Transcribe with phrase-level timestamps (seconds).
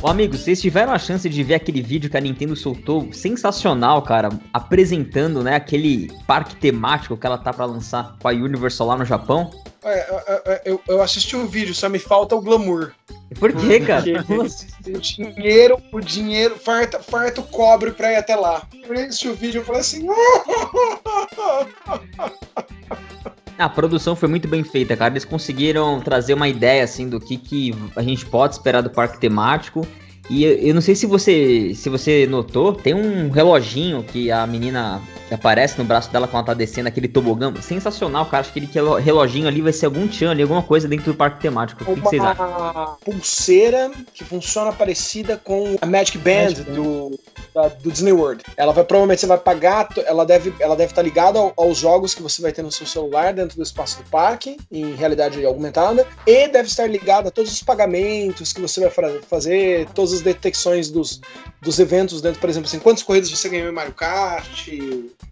[0.00, 4.00] Ô, amigo, vocês tiveram a chance de ver aquele vídeo que a Nintendo soltou, sensacional,
[4.00, 8.96] cara, apresentando, né, aquele parque temático que ela tá para lançar com a Universal lá
[8.96, 9.50] no Japão?
[9.82, 12.92] É, é, é, eu, eu assisti o um vídeo, só me falta o glamour.
[13.40, 14.04] Por quê, cara?
[14.86, 18.62] o dinheiro, o dinheiro, farta, farta o cobre pra ir até lá.
[18.72, 20.06] Eu assisti o vídeo e falei assim.
[23.58, 25.12] A produção foi muito bem feita, cara.
[25.12, 29.18] Eles conseguiram trazer uma ideia assim do que, que a gente pode esperar do parque
[29.18, 29.84] temático.
[30.30, 35.00] E eu não sei se você se você notou, tem um reloginho que a menina
[35.34, 37.52] aparece no braço dela quando ela tá descendo aquele tobogã.
[37.60, 38.40] Sensacional, cara.
[38.40, 41.40] Acho que aquele reloginho ali vai ser algum tchan ali, alguma coisa dentro do parque
[41.40, 41.82] temático.
[41.90, 42.48] O que, vocês acham?
[42.48, 46.74] Uma pulseira que funciona parecida com a Magic Band, Magic Band.
[46.74, 47.20] Do,
[47.54, 48.44] da, do Disney World.
[48.56, 52.14] Ela vai provavelmente você vai pagar, ela deve ela deve estar tá ligada aos jogos
[52.14, 56.06] que você vai ter no seu celular dentro do espaço do parque, em realidade aumentada,
[56.26, 58.90] e deve estar ligada a todos os pagamentos que você vai
[59.28, 61.20] fazer, todas as detecções dos,
[61.60, 64.68] dos eventos dentro, por exemplo, assim, quantas corridas você ganhou em Mario Kart,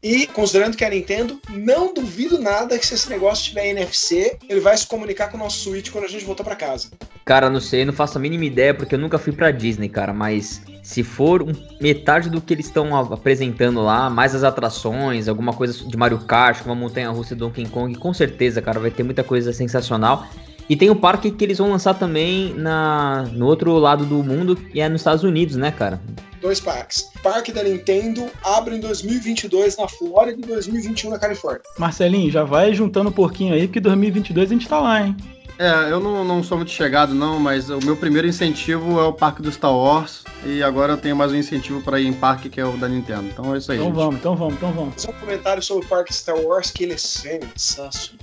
[0.02, 4.60] e considerando que a Nintendo, não duvido nada que se esse negócio tiver NFC, ele
[4.60, 6.88] vai se comunicar com o nosso Switch quando a gente voltar para casa.
[7.24, 10.12] Cara, não sei, não faço a mínima ideia porque eu nunca fui para Disney, cara,
[10.12, 15.52] mas se for um, metade do que eles estão apresentando lá, mais as atrações, alguma
[15.52, 19.02] coisa de Mario Kart, uma montanha russa do Donkey Kong, com certeza, cara, vai ter
[19.02, 20.28] muita coisa sensacional.
[20.68, 24.56] E tem o parque que eles vão lançar também na, no outro lado do mundo,
[24.56, 26.00] que é nos Estados Unidos, né, cara?
[26.46, 27.10] dois parques.
[27.22, 31.62] Parque da Nintendo abre em 2022 na Flórida e 2021 na Califórnia.
[31.76, 35.16] Marcelinho, já vai juntando um pouquinho aí, porque 2022 a gente tá lá, hein?
[35.58, 39.12] É, eu não, não sou muito chegado, não, mas o meu primeiro incentivo é o
[39.12, 40.22] parque do Star Wars.
[40.44, 42.88] E agora eu tenho mais um incentivo para ir em parque que é o da
[42.88, 43.24] Nintendo.
[43.24, 43.78] Então é isso aí.
[43.78, 43.96] Então gente.
[43.96, 45.02] vamos, então vamos, então vamos.
[45.02, 48.20] Só um comentário sobre o parque Star Wars, que ele é sensacional.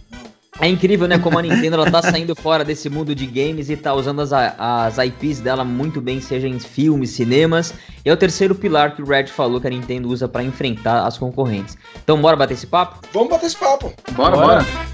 [0.59, 1.18] É incrível, né?
[1.18, 4.32] Como a Nintendo ela tá saindo fora desse mundo de games e tá usando as,
[4.32, 7.73] as IPs dela muito bem, seja em filmes, cinemas.
[8.06, 11.06] E é o terceiro pilar que o Red falou que a Nintendo usa para enfrentar
[11.06, 11.78] as concorrentes.
[12.03, 13.00] Então, bora bater esse papo?
[13.12, 13.92] Vamos bater esse papo.
[14.12, 14.63] Bora, bora.
[14.63, 14.93] bora.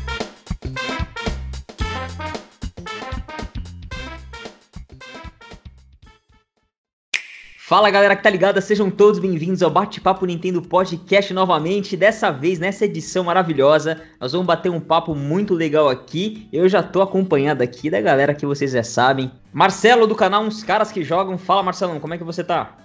[7.70, 11.96] Fala galera que tá ligada, sejam todos bem-vindos ao Bate-Papo Nintendo Podcast novamente.
[11.96, 16.50] Dessa vez, nessa edição maravilhosa, nós vamos bater um papo muito legal aqui.
[16.52, 19.32] Eu já tô acompanhado aqui da galera que vocês já sabem.
[19.54, 21.38] Marcelo do canal Uns Caras que Jogam.
[21.38, 22.76] Fala Marcelão, como é que você tá?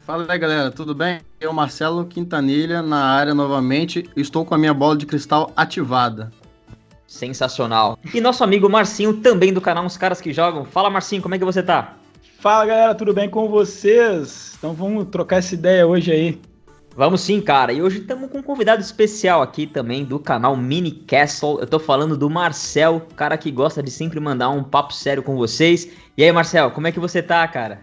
[0.00, 1.22] Fala aí galera, tudo bem?
[1.40, 4.10] Eu, Marcelo Quintanilha, na área novamente.
[4.14, 6.30] Estou com a minha bola de cristal ativada.
[7.06, 7.98] Sensacional.
[8.12, 10.66] E nosso amigo Marcinho, também do canal Uns Caras que Jogam.
[10.66, 11.94] Fala Marcinho, como é que você tá?
[12.44, 14.52] Fala galera, tudo bem com vocês?
[14.58, 16.42] Então vamos trocar essa ideia hoje aí.
[16.94, 17.72] Vamos sim, cara.
[17.72, 21.58] E hoje estamos com um convidado especial aqui também do canal Mini Castle.
[21.58, 25.36] Eu tô falando do Marcel, cara que gosta de sempre mandar um papo sério com
[25.36, 25.88] vocês.
[26.18, 27.80] E aí, Marcel, como é que você tá, cara?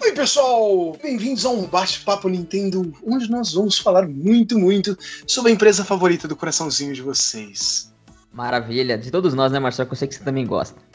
[0.00, 0.96] Oi, pessoal!
[1.02, 4.96] Bem-vindos a um bate-papo Nintendo, onde nós vamos falar muito, muito
[5.26, 7.92] sobre a empresa favorita do coraçãozinho de vocês.
[8.32, 9.84] Maravilha, de todos nós, né, Marcel?
[9.84, 10.87] Que eu sei que você também gosta.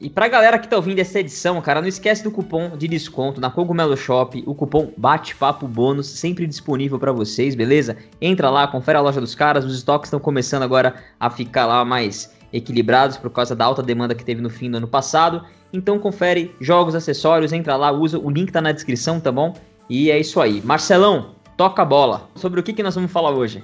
[0.00, 3.38] E pra galera que tá ouvindo essa edição, cara, não esquece do cupom de desconto
[3.38, 7.98] na Cogumelo Shop, o cupom Bate-Papo Bônus, sempre disponível para vocês, beleza?
[8.18, 11.84] Entra lá, confere a loja dos caras, os estoques estão começando agora a ficar lá
[11.84, 15.44] mais equilibrados por causa da alta demanda que teve no fim do ano passado.
[15.70, 19.54] Então confere jogos, acessórios, entra lá, usa, o link tá na descrição, tá bom?
[19.86, 20.62] E é isso aí.
[20.64, 22.26] Marcelão, toca a bola.
[22.36, 23.62] Sobre o que, que nós vamos falar hoje?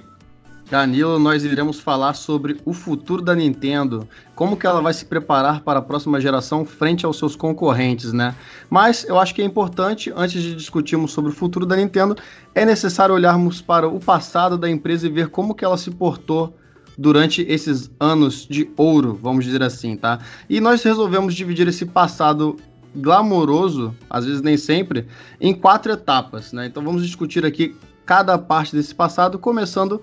[0.69, 5.61] Danilo, nós iremos falar sobre o futuro da Nintendo, como que ela vai se preparar
[5.61, 8.35] para a próxima geração frente aos seus concorrentes, né?
[8.69, 12.17] Mas eu acho que é importante, antes de discutirmos sobre o futuro da Nintendo,
[12.53, 16.53] é necessário olharmos para o passado da empresa e ver como que ela se portou
[16.97, 20.19] durante esses anos de ouro, vamos dizer assim, tá?
[20.49, 22.57] E nós resolvemos dividir esse passado
[22.93, 25.07] glamouroso, às vezes nem sempre,
[25.39, 26.65] em quatro etapas, né?
[26.65, 27.73] Então vamos discutir aqui
[28.05, 30.01] cada parte desse passado, começando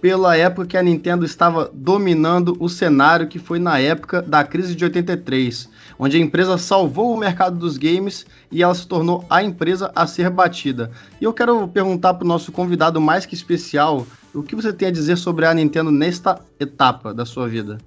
[0.00, 4.74] pela época que a Nintendo estava dominando o cenário que foi na época da crise
[4.74, 5.68] de 83,
[5.98, 10.06] onde a empresa salvou o mercado dos games e ela se tornou a empresa a
[10.06, 10.90] ser batida.
[11.20, 14.88] E eu quero perguntar para o nosso convidado mais que especial, o que você tem
[14.88, 17.78] a dizer sobre a Nintendo nesta etapa da sua vida?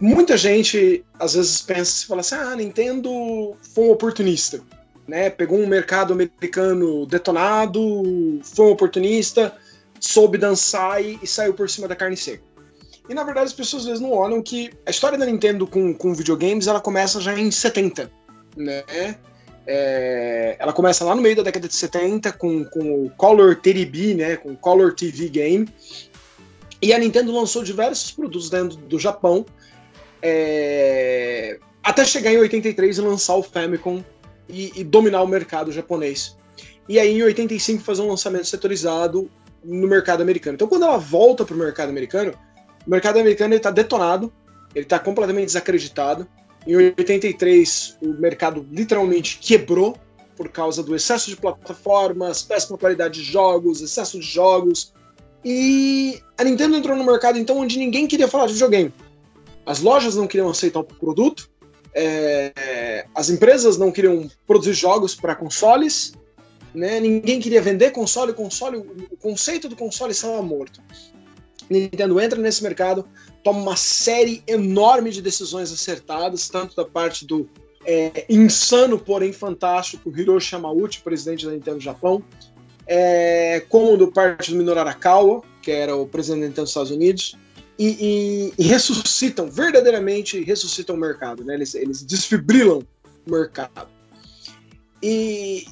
[0.00, 3.10] Muita gente às vezes pensa e fala assim: ah, a Nintendo
[3.74, 4.60] foi um oportunista.
[5.06, 7.78] Né, pegou um mercado americano detonado,
[8.42, 9.54] foi um oportunista,
[10.04, 12.42] soube dançar e, e saiu por cima da carne seca.
[13.08, 15.92] E na verdade as pessoas às vezes não olham que a história da Nintendo com,
[15.94, 18.10] com videogames ela começa já em 70,
[18.56, 18.82] né?
[19.66, 24.14] É, ela começa lá no meio da década de 70 com, com o Color TDB,
[24.14, 24.36] né?
[24.36, 25.68] Com o Color TV Game.
[26.80, 29.46] E a Nintendo lançou diversos produtos dentro do Japão,
[30.20, 34.04] é, até chegar em 83 e lançar o Famicom
[34.48, 36.36] e, e dominar o mercado japonês.
[36.86, 39.30] E aí, em 85, fazer um lançamento setorizado
[39.64, 40.54] no mercado americano.
[40.54, 42.32] Então, quando ela volta para o mercado americano,
[42.86, 44.32] o mercado americano está detonado,
[44.74, 46.26] ele está completamente desacreditado.
[46.66, 49.96] Em 83, o mercado literalmente quebrou
[50.36, 54.92] por causa do excesso de plataformas, péssima qualidade de jogos, excesso de jogos.
[55.44, 58.92] E a Nintendo entrou no mercado então onde ninguém queria falar de videogame.
[59.66, 61.48] As lojas não queriam aceitar o produto,
[61.94, 66.12] é, as empresas não queriam produzir jogos para consoles,
[66.74, 66.98] né?
[67.00, 70.80] ninguém queria vender console, console, o conceito do console estava morto.
[71.70, 73.06] Nintendo entra nesse mercado,
[73.42, 77.48] toma uma série enorme de decisões acertadas, tanto da parte do
[77.86, 82.22] é, insano, porém fantástico Hiroshi Yamauchi, presidente da Nintendo Japão,
[82.86, 86.90] é, como do parte do Minoru Arakawa, que era o presidente da Nintendo dos Estados
[86.90, 87.36] Unidos,
[87.78, 91.54] e, e, e, ressuscitam, verdadeiramente ressuscitam o mercado, né?
[91.54, 92.82] eles, eles desfibrilam
[93.26, 93.88] o mercado.
[95.02, 95.64] E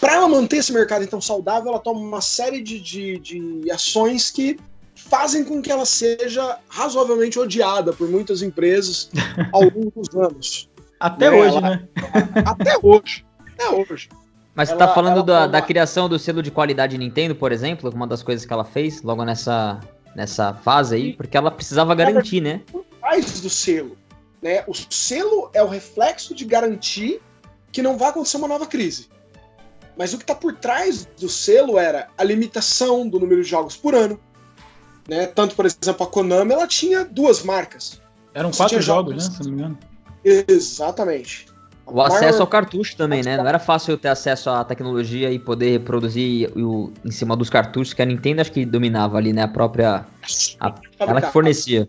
[0.00, 4.30] para ela manter esse mercado então saudável, ela toma uma série de, de, de ações
[4.30, 4.58] que
[4.94, 9.10] fazem com que ela seja razoavelmente odiada por muitas empresas
[9.52, 10.70] ao longo dos anos.
[10.98, 11.36] Até né?
[11.36, 11.88] hoje, ela, né?
[12.46, 13.24] Até hoje.
[13.54, 14.08] Até hoje.
[14.54, 18.06] Mas você tá falando da, da, criação do selo de qualidade Nintendo, por exemplo, uma
[18.06, 19.80] das coisas que ela fez logo nessa,
[20.14, 22.60] nessa fase aí, porque ela precisava garantir, né?
[23.00, 23.96] Mais do selo.
[24.42, 24.62] Né?
[24.66, 27.20] O selo é o reflexo de garantir
[27.70, 29.08] que não vai acontecer uma nova crise.
[30.02, 33.76] Mas o que está por trás do selo era a limitação do número de jogos
[33.76, 34.18] por ano.
[35.08, 35.26] Né?
[35.26, 38.00] Tanto, por exemplo, a Konami ela tinha duas marcas.
[38.34, 39.36] Eram quatro jogos, jogos, né?
[39.36, 39.78] Se não me engano.
[40.24, 41.46] Exatamente.
[41.86, 43.36] O acesso ao cartucho também, né?
[43.36, 47.94] Não era fácil ter acesso à tecnologia e poder reproduzir o, em cima dos cartuchos,
[47.94, 49.42] que a Nintendo acho que dominava ali, né?
[49.42, 50.04] A própria.
[50.58, 51.88] A, ela que fornecia.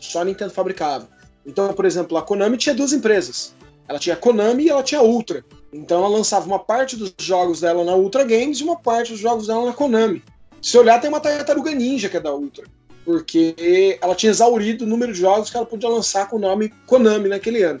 [0.00, 1.06] Só a Nintendo fabricava.
[1.46, 3.54] Então, por exemplo, a Konami tinha duas empresas.
[3.86, 5.44] Ela tinha a Konami e ela tinha a Ultra.
[5.72, 9.20] Então ela lançava uma parte dos jogos dela na Ultra Games e uma parte dos
[9.20, 10.22] jogos dela na Konami.
[10.60, 12.64] Se olhar, tem uma Tartaruga Ninja que é da Ultra.
[13.04, 16.72] Porque ela tinha exaurido o número de jogos que ela podia lançar com o nome
[16.86, 17.80] Konami naquele ano.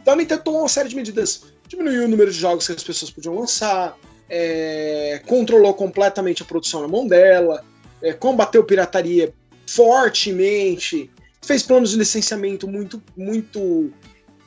[0.00, 1.42] Então a Nintendo tomou uma série de medidas.
[1.68, 3.96] Diminuiu o número de jogos que as pessoas podiam lançar,
[4.28, 7.64] é, controlou completamente a produção na mão dela,
[8.00, 9.34] é, combateu pirataria
[9.66, 11.10] fortemente,
[11.42, 13.92] fez planos de licenciamento muito, muito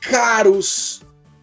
[0.00, 1.02] caros.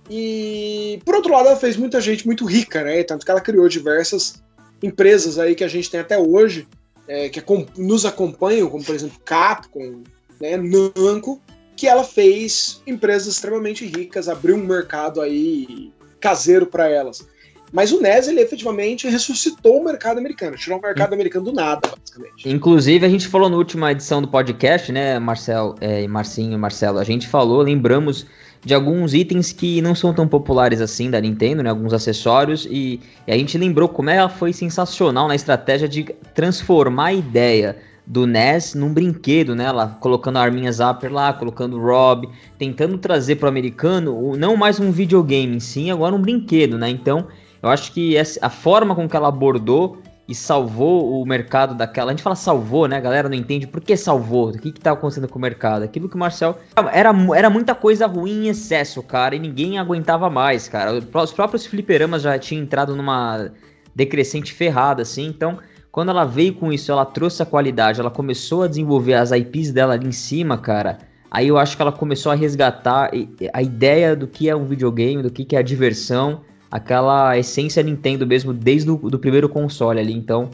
[0.09, 3.03] E, por outro lado, ela fez muita gente muito rica, né?
[3.03, 4.42] Tanto que ela criou diversas
[4.81, 6.68] empresas aí que a gente tem até hoje,
[7.07, 7.44] é, que
[7.77, 10.01] nos acompanham, como por exemplo Capcom,
[10.39, 11.42] né, Namco,
[11.75, 17.27] que ela fez empresas extremamente ricas, abriu um mercado aí caseiro para elas.
[17.71, 21.89] Mas o NES, ele efetivamente ressuscitou o mercado americano, tirou o mercado americano do nada,
[21.98, 22.50] basicamente.
[22.50, 27.00] Inclusive, a gente falou na última edição do podcast, né, Marcel, é, Marcinho e Marcelo,
[27.00, 28.25] a gente falou, lembramos
[28.63, 33.00] de alguns itens que não são tão populares assim da Nintendo, né, alguns acessórios, e,
[33.28, 36.04] e a gente lembrou como ela foi sensacional na estratégia de
[36.34, 39.66] transformar a ideia do NES num brinquedo, né?
[40.00, 42.28] Colocando a Arminha Zapper lá, colocando o Rob,
[42.58, 46.90] tentando trazer para o americano não mais um videogame, sim agora um brinquedo, né?
[46.90, 47.28] Então,
[47.62, 52.12] eu acho que essa, a forma com que ela abordou e salvou o mercado daquela.
[52.12, 52.97] A gente fala salvou, né?
[52.97, 55.83] A galera não entende por que salvou, o que, que tá acontecendo com o mercado.
[55.83, 56.57] Aquilo que o Marcel.
[56.94, 60.94] Era, era muita coisa ruim em excesso, cara, e ninguém aguentava mais, cara.
[60.94, 63.51] Os próprios fliperamas já tinham entrado numa
[63.93, 65.57] decrescente ferrada, assim, então
[65.91, 69.74] quando ela veio com isso, ela trouxe a qualidade, ela começou a desenvolver as IPs
[69.74, 71.00] dela ali em cima, cara.
[71.29, 73.12] Aí eu acho que ela começou a resgatar
[73.53, 76.41] a ideia do que é um videogame, do que é a diversão,
[76.72, 80.13] aquela essência Nintendo mesmo, desde o do primeiro console ali.
[80.13, 80.50] Então,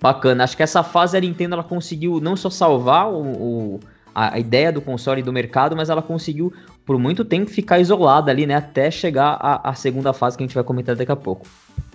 [0.00, 0.44] bacana.
[0.44, 3.80] Acho que essa fase a Nintendo ela conseguiu não só salvar o, o
[4.14, 6.52] a, a, ideia do console e do mercado, mas ela conseguiu
[6.84, 8.56] por muito tempo ficar isolada ali, né?
[8.56, 11.46] Até chegar à segunda fase que a gente vai comentar daqui a pouco.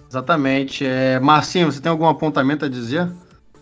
[0.09, 0.85] Exatamente.
[0.85, 3.07] É, Marcinho, você tem algum apontamento a dizer?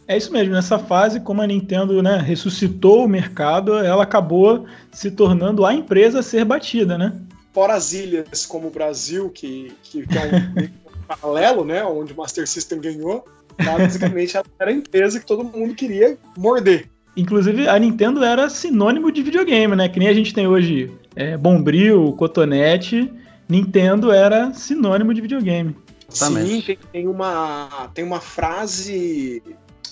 [0.08, 5.10] É isso mesmo, nessa fase, como a Nintendo né, ressuscitou o mercado, ela acabou se
[5.10, 7.12] tornando a empresa a ser batida, né?
[7.56, 10.26] Fora as ilhas como o Brasil, que, que, que é
[10.92, 11.86] um paralelo, né?
[11.86, 13.24] Onde o Master System ganhou,
[13.64, 16.90] basicamente ela era a empresa que todo mundo queria morder.
[17.16, 19.88] Inclusive, a Nintendo era sinônimo de videogame, né?
[19.88, 23.10] Que nem a gente tem hoje é, Bombril, Cotonete.
[23.48, 25.78] Nintendo era sinônimo de videogame.
[26.10, 29.42] Sim, tem, tem, uma, tem uma frase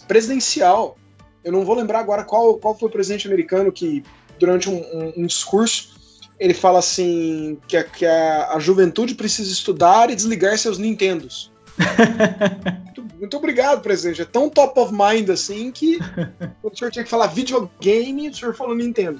[0.06, 0.98] presidencial.
[1.46, 4.04] Eu não vou lembrar agora qual, qual foi o presidente americano que,
[4.38, 5.94] durante um, um, um discurso,
[6.40, 11.52] ele fala assim: que, a, que a, a juventude precisa estudar e desligar seus Nintendos.
[12.86, 14.22] muito, muito, obrigado, presidente.
[14.22, 15.98] É tão top of mind assim que
[16.62, 19.20] quando o senhor tinha que falar videogame, o senhor falou Nintendo.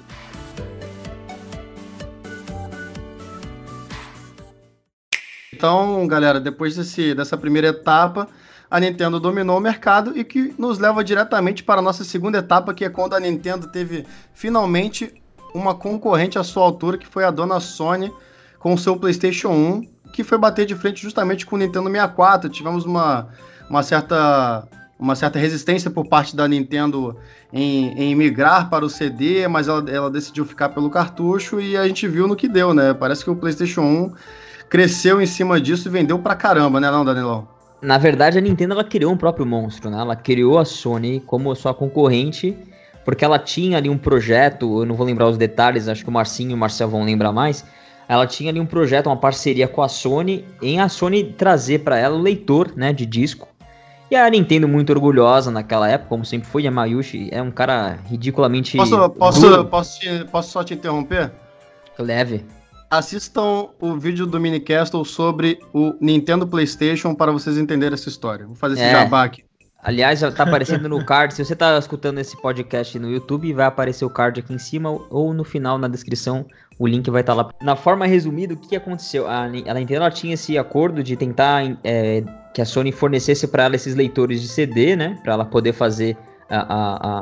[5.52, 8.28] Então, galera, depois desse, dessa primeira etapa,
[8.70, 12.74] a Nintendo dominou o mercado e que nos leva diretamente para a nossa segunda etapa,
[12.74, 14.04] que é quando a Nintendo teve
[14.34, 15.22] finalmente
[15.54, 18.12] uma concorrente à sua altura, que foi a dona Sony
[18.58, 22.50] com o seu PlayStation 1, que foi bater de frente justamente com o Nintendo 64.
[22.50, 23.28] Tivemos uma,
[23.70, 24.66] uma certa
[24.98, 27.16] uma certa resistência por parte da Nintendo
[27.52, 31.86] em, em migrar para o CD, mas ela, ela decidiu ficar pelo cartucho e a
[31.86, 32.94] gente viu no que deu, né?
[32.94, 34.12] Parece que o PlayStation 1
[34.70, 37.46] cresceu em cima disso e vendeu pra caramba, né, não, Danilão?
[37.82, 39.98] Na verdade, a Nintendo ela criou um próprio monstro, né?
[39.98, 42.56] Ela criou a Sony como sua concorrente,
[43.04, 46.12] porque ela tinha ali um projeto, eu não vou lembrar os detalhes, acho que o
[46.12, 47.64] Marcinho e o Marcel vão lembrar mais.
[48.08, 51.98] Ela tinha ali um projeto, uma parceria com a Sony, em a Sony trazer para
[51.98, 53.48] ela o leitor, né, de disco.
[54.10, 58.76] E a Nintendo muito orgulhosa naquela época, como sempre foi, Yamayushi é um cara ridiculamente
[58.76, 61.32] Posso, posso, posso, te, posso só te interromper?
[61.98, 62.44] Leve.
[62.90, 68.46] Assistam o vídeo do Minicastle sobre o Nintendo PlayStation para vocês entenderem essa história.
[68.46, 68.92] Vou fazer esse É.
[68.92, 69.43] jabá aqui.
[69.84, 71.34] Aliás, já tá aparecendo no card.
[71.34, 74.90] Se você tá escutando esse podcast no YouTube, vai aparecer o card aqui em cima
[75.10, 76.46] ou no final na descrição.
[76.78, 77.50] O link vai estar lá.
[77.62, 79.28] Na forma resumida, o que aconteceu?
[79.28, 82.24] A, a Nintendo tinha esse acordo de tentar é,
[82.54, 85.18] que a Sony fornecesse para ela esses leitores de CD, né?
[85.22, 86.16] Para ela poder fazer
[86.48, 86.66] a-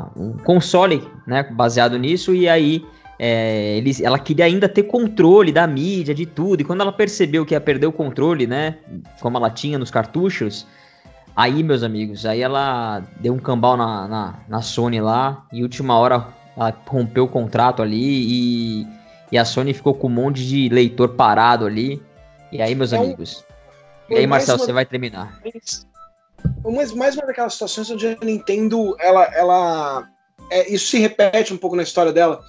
[0.06, 1.42] a- um console, né?
[1.42, 2.32] Baseado nisso.
[2.32, 2.84] E aí
[3.18, 6.60] é, eles, ela queria ainda ter controle da mídia, de tudo.
[6.60, 8.76] E quando ela percebeu que ia perder o controle, né?
[9.20, 10.66] Como ela tinha nos cartuchos.
[11.34, 15.98] Aí, meus amigos, aí ela deu um cambal na, na, na Sony lá, e última
[15.98, 17.96] hora ela rompeu o contrato ali
[18.82, 18.86] e,
[19.32, 22.02] e a Sony ficou com um monte de leitor parado ali.
[22.50, 23.44] E aí, meus Então, amigos?
[24.10, 25.40] E aí, mais Marcel, uma- você vai terminar.
[26.64, 30.08] mais, mais uma daquelas situações onde a Nintendo, ela, ela
[30.50, 32.42] é, isso se repete um pouco na história dela.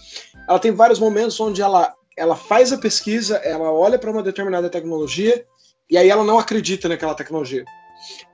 [0.49, 4.69] Ela tem vários momentos onde ela, ela faz a pesquisa, ela olha para uma determinada
[4.69, 5.45] tecnologia
[5.89, 7.63] e aí ela não acredita naquela tecnologia.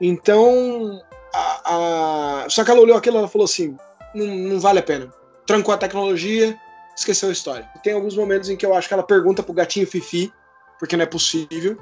[0.00, 1.00] Então,
[1.34, 3.76] a, a- só que ela olhou aquilo e falou assim,
[4.14, 5.12] não, não vale a pena.
[5.46, 6.58] Trancou a tecnologia,
[6.96, 7.68] esqueceu a história.
[7.82, 10.32] Tem alguns momentos em que eu acho que ela pergunta pro gatinho Fifi,
[10.78, 11.76] porque não é possível.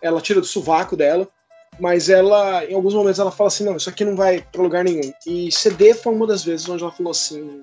[0.00, 1.28] Ela tira do sovaco dela
[1.80, 4.84] mas ela, em alguns momentos, ela fala assim: não, isso aqui não vai para lugar
[4.84, 5.12] nenhum.
[5.26, 7.62] E CD foi uma das vezes onde ela falou assim: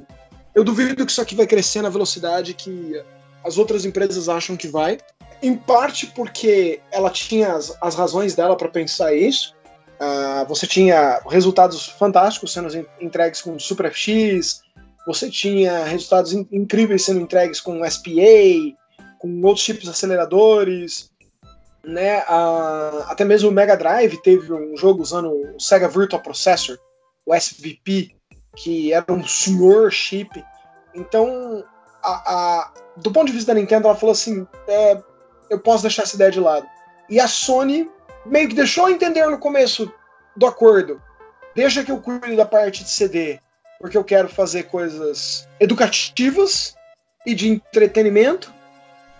[0.55, 3.01] eu duvido que isso aqui vai crescer na velocidade que
[3.43, 4.97] as outras empresas acham que vai.
[5.41, 9.55] Em parte porque ela tinha as, as razões dela para pensar isso.
[9.99, 14.61] Ah, você tinha resultados fantásticos sendo en- entregues com Super FX,
[15.05, 18.75] você tinha resultados in- incríveis sendo entregues com SPA,
[19.19, 21.09] com outros tipos de aceleradores
[21.83, 26.77] né, a- até mesmo o Mega Drive teve um jogo usando o Sega Virtual Processor,
[27.25, 28.11] o SVP,
[28.55, 30.43] que era um senhor chip.
[30.93, 31.63] Então,
[32.03, 35.01] a- a- do ponto de vista da Nintendo, ela falou assim: é,
[35.49, 36.67] eu posso deixar essa ideia de lado.
[37.09, 37.89] E a Sony
[38.29, 39.91] meio que deixou entender no começo
[40.35, 41.01] do acordo:
[41.55, 43.39] deixa que eu cuide da parte de CD,
[43.79, 46.75] porque eu quero fazer coisas educativas
[47.25, 48.53] e de entretenimento.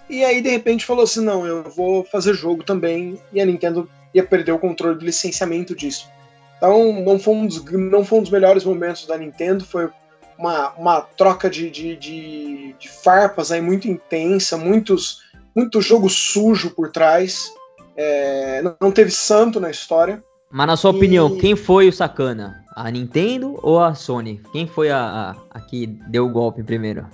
[0.10, 3.22] E aí, de repente, falou assim: não, eu vou fazer jogo também.
[3.32, 6.10] E a Nintendo ia perder o controle do licenciamento disso.
[6.58, 9.64] Então, não foi um dos, não foi um dos melhores momentos da Nintendo.
[9.64, 9.90] Foi
[10.38, 15.22] uma, uma troca de, de, de, de farpas aí muito intensa, muitos,
[15.56, 17.54] muito jogo sujo por trás.
[18.02, 20.24] É, não- teve santo na história.
[20.50, 22.64] Mas na sua E- opinião, quem foi o sacana?
[22.74, 24.42] A Nintendo ou a Sony?
[24.54, 27.06] Quem foi a, a, a que deu o golpe primeiro?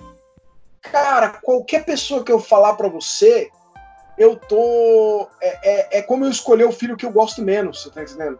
[0.80, 3.50] Cara, qualquer pessoa que eu falar pra você,
[4.16, 5.28] eu tô.
[5.42, 8.38] É, é, é como eu escolher o filho que eu gosto menos, você tá entendendo?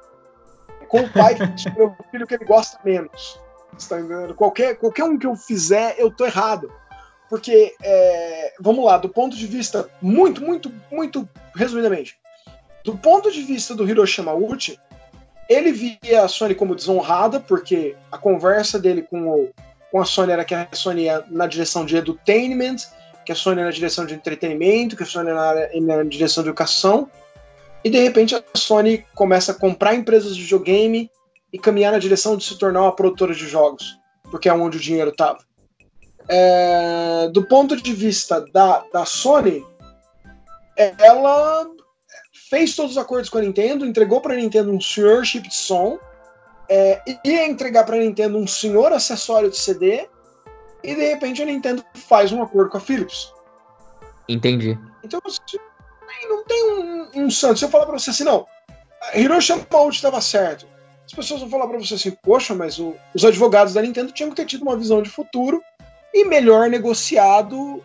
[0.81, 3.41] É como o pai que escolher o filho que ele gosta menos.
[3.77, 4.35] Você tá entendendo?
[4.37, 6.73] Qualquer, qualquer um que eu fizer, eu tô errado.
[7.29, 12.17] Porque, é, vamos lá, do ponto de vista, muito, muito, muito resumidamente,
[12.87, 14.79] do ponto de vista do Hiroshi Yamauchi,
[15.49, 19.51] ele via a Sony como desonrada, porque a conversa dele com o,
[19.91, 22.77] com a Sony era que a Sony ia na direção de edutainment,
[23.25, 26.45] que a Sony ia na direção de entretenimento, que a Sony ia na, na direção
[26.45, 27.11] de educação.
[27.83, 31.11] E de repente a Sony começa a comprar empresas de videogame
[31.53, 33.99] e caminhar na direção de se tornar uma produtora de jogos,
[34.31, 35.41] porque é onde o dinheiro estava.
[37.33, 39.67] do ponto de vista da, da Sony,
[40.77, 41.76] ela
[42.49, 45.55] fez todos os acordos com a Nintendo, entregou para a Nintendo um senhor chip de
[45.55, 45.99] som,
[46.69, 50.09] é, ia entregar para a Nintendo um senhor acessório de CD
[50.83, 53.33] e de repente a Nintendo faz um acordo com a Philips.
[54.29, 54.79] Entendi.
[55.05, 55.59] Então assim,
[56.29, 57.59] não tem um, um santo.
[57.59, 58.47] Se eu falar para você assim, não,
[59.15, 60.67] Hiroshi Yamauchi estava certo.
[61.05, 64.31] As pessoas vão falar para você assim, poxa, mas o- os advogados da Nintendo tinham
[64.31, 65.63] que ter tido uma visão de futuro
[66.13, 67.83] e melhor negociado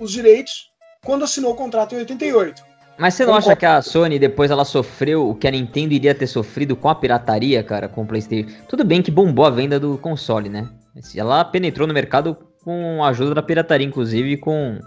[0.00, 0.72] os direitos
[1.04, 2.73] quando assinou o contrato em 88.
[2.98, 6.14] Mas você não acha que a Sony depois ela sofreu o que a Nintendo iria
[6.14, 8.48] ter sofrido com a pirataria, cara, com o PlayStation?
[8.68, 10.68] Tudo bem que bombou a venda do console, né?
[11.16, 14.78] Ela penetrou no mercado com a ajuda da pirataria, inclusive com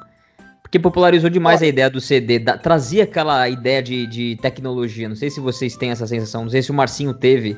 [0.67, 5.07] porque popularizou demais a ideia do CD, da, trazia aquela ideia de, de tecnologia.
[5.07, 7.57] Não sei se vocês têm essa sensação, não sei se o Marcinho teve.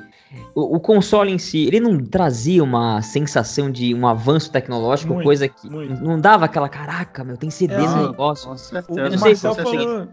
[0.54, 5.26] O, o console em si, ele não trazia uma sensação de um avanço tecnológico, muito,
[5.26, 6.04] coisa que muito.
[6.04, 8.48] não dava aquela, caraca, meu, tem CD é, no negócio.
[8.48, 9.00] Com certeza.
[9.00, 10.08] Eu não sei se você falou...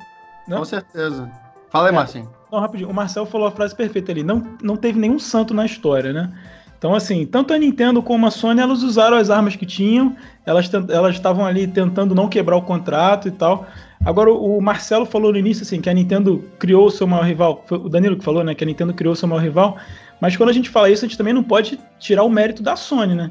[0.48, 1.30] Com certeza.
[1.70, 2.30] Fala aí, é, Marcinho.
[2.50, 2.90] Não, rapidinho.
[2.90, 4.22] O Marcel falou a frase perfeita ali.
[4.22, 6.32] Não, não teve nenhum santo na história, né?
[6.78, 10.70] Então, assim, tanto a Nintendo como a Sony, elas usaram as armas que tinham, elas
[10.90, 13.66] elas estavam ali tentando não quebrar o contrato e tal.
[14.04, 17.64] Agora, o Marcelo falou no início, assim, que a Nintendo criou o seu maior rival,
[17.66, 19.78] foi o Danilo que falou, né, que a Nintendo criou o seu maior rival,
[20.20, 22.76] mas quando a gente fala isso, a gente também não pode tirar o mérito da
[22.76, 23.30] Sony, né?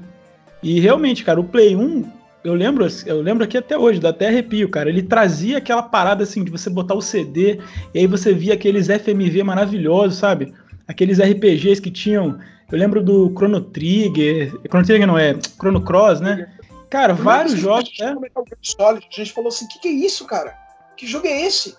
[0.62, 2.04] E realmente, cara, o Play 1,
[2.46, 4.90] eu lembro, eu lembro aqui até hoje, dá até arrepio, cara.
[4.90, 7.60] Ele trazia aquela parada assim de você botar o CD
[7.94, 10.54] e aí você via aqueles FMV maravilhosos, sabe?
[10.88, 12.40] Aqueles RPGs que tinham
[12.72, 14.52] eu lembro do Chrono Trigger.
[14.68, 15.38] Chrono Trigger não é?
[15.60, 16.52] Chrono Cross, né?
[16.90, 17.92] Cara, vários jogos.
[18.02, 18.25] A gente,
[18.82, 18.86] é.
[18.88, 20.56] a gente falou assim: o que, que é isso, cara?
[20.98, 21.75] Que jogo é esse?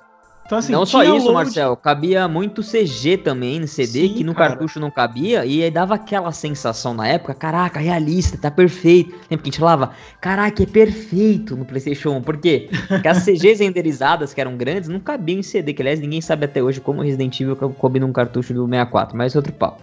[0.46, 1.32] Então, assim, não só isso.
[1.32, 4.50] Marcel, cabia muito CG também no CD, Sim, que no cara.
[4.50, 9.10] cartucho não cabia, e aí dava aquela sensação na época, caraca, realista, tá perfeito.
[9.28, 12.68] Lembra que a gente falava, caraca, é perfeito no PlayStation 1, por quê?
[12.86, 16.44] Porque as CGs renderizadas, que eram grandes, não cabiam em CD, que aliás ninguém sabe
[16.44, 19.78] até hoje como Resident Evil coube num cartucho do 64, mas é outro pau.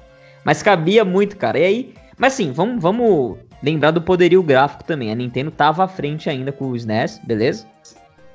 [0.45, 1.59] Mas cabia muito, cara.
[1.59, 1.93] E aí.
[2.17, 5.11] Mas assim, vamos, vamos lembrar do poderio gráfico também.
[5.11, 7.65] A Nintendo tava à frente ainda com o SNES, beleza?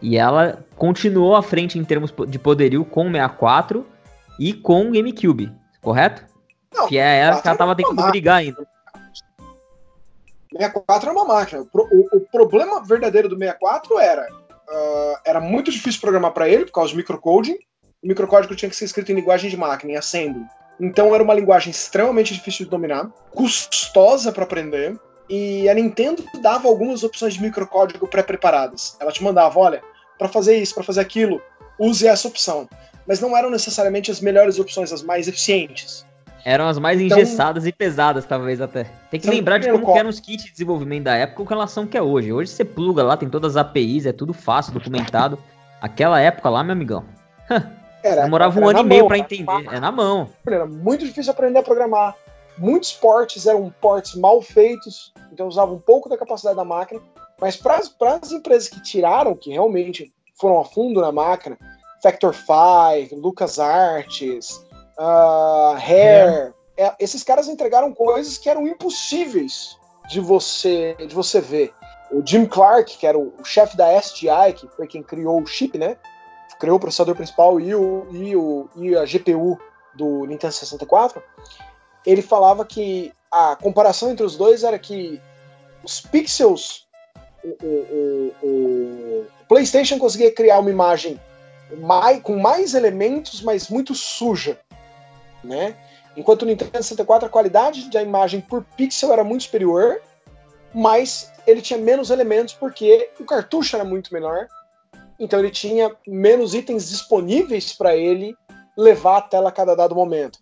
[0.00, 3.87] E ela continuou à frente em termos de poderio com o 64
[4.38, 5.52] e com o GameCube,
[5.83, 6.25] correto?
[6.73, 8.67] Não, que é ela que ela tava tentando brigar ainda.
[10.52, 11.67] 64 é uma máquina.
[11.73, 14.28] O, o, problema verdadeiro do 64 era
[14.69, 17.59] uh, era muito difícil programar para ele por causa do microcoding.
[18.02, 20.45] O microcódigo tinha que ser escrito em linguagem de máquina, em assembly.
[20.80, 26.69] Então era uma linguagem extremamente difícil de dominar, custosa para aprender, e a Nintendo dava
[26.69, 28.97] algumas opções de microcódigo pré-preparadas.
[29.00, 29.82] Ela te mandava, olha,
[30.19, 31.41] para fazer isso, para fazer aquilo,
[31.78, 32.69] use essa opção.
[33.06, 36.06] Mas não eram necessariamente as melhores opções, as mais eficientes.
[36.45, 38.84] Eram as mais então, engessadas e pesadas, talvez até.
[39.10, 41.97] Tem que lembrar de como eram os kits de desenvolvimento da época com relação que
[41.97, 42.32] é hoje.
[42.32, 45.38] Hoje você pluga lá, tem todas as APIs, é tudo fácil, documentado.
[45.80, 47.04] Aquela época lá, meu amigão.
[48.02, 49.67] Era, Demorava um ano e meio para entender.
[49.73, 50.30] É na mão.
[50.47, 52.14] Era muito difícil aprender a programar.
[52.56, 57.00] Muitos ports eram ports mal feitos, então usavam um pouco da capacidade da máquina.
[57.41, 61.58] Mas para as empresas que tiraram, que realmente foram a fundo na máquina,
[62.02, 64.56] Factor 5, LucasArts,
[64.99, 66.84] uh, Hair, é.
[66.84, 69.76] É, esses caras entregaram coisas que eram impossíveis
[70.08, 71.75] de você, de você ver.
[72.10, 75.47] O Jim Clark, que era o, o chefe da STI, que foi quem criou o
[75.47, 75.97] chip, né?
[76.58, 79.58] criou o processador principal e, o, e, o, e a GPU
[79.95, 81.23] do Nintendo 64,
[82.04, 85.21] ele falava que a comparação entre os dois era que
[85.82, 86.86] os pixels,
[87.45, 91.21] o, o, o PlayStation conseguia criar uma imagem
[91.78, 94.58] mais, com mais elementos, mas muito suja,
[95.45, 95.76] né?
[96.17, 100.00] Enquanto o Nintendo 64 a qualidade da imagem por pixel era muito superior,
[100.75, 104.49] mas ele tinha menos elementos porque o cartucho era muito menor
[105.19, 108.36] então ele tinha menos itens disponíveis para ele
[108.76, 110.38] levar a tela a cada dado momento.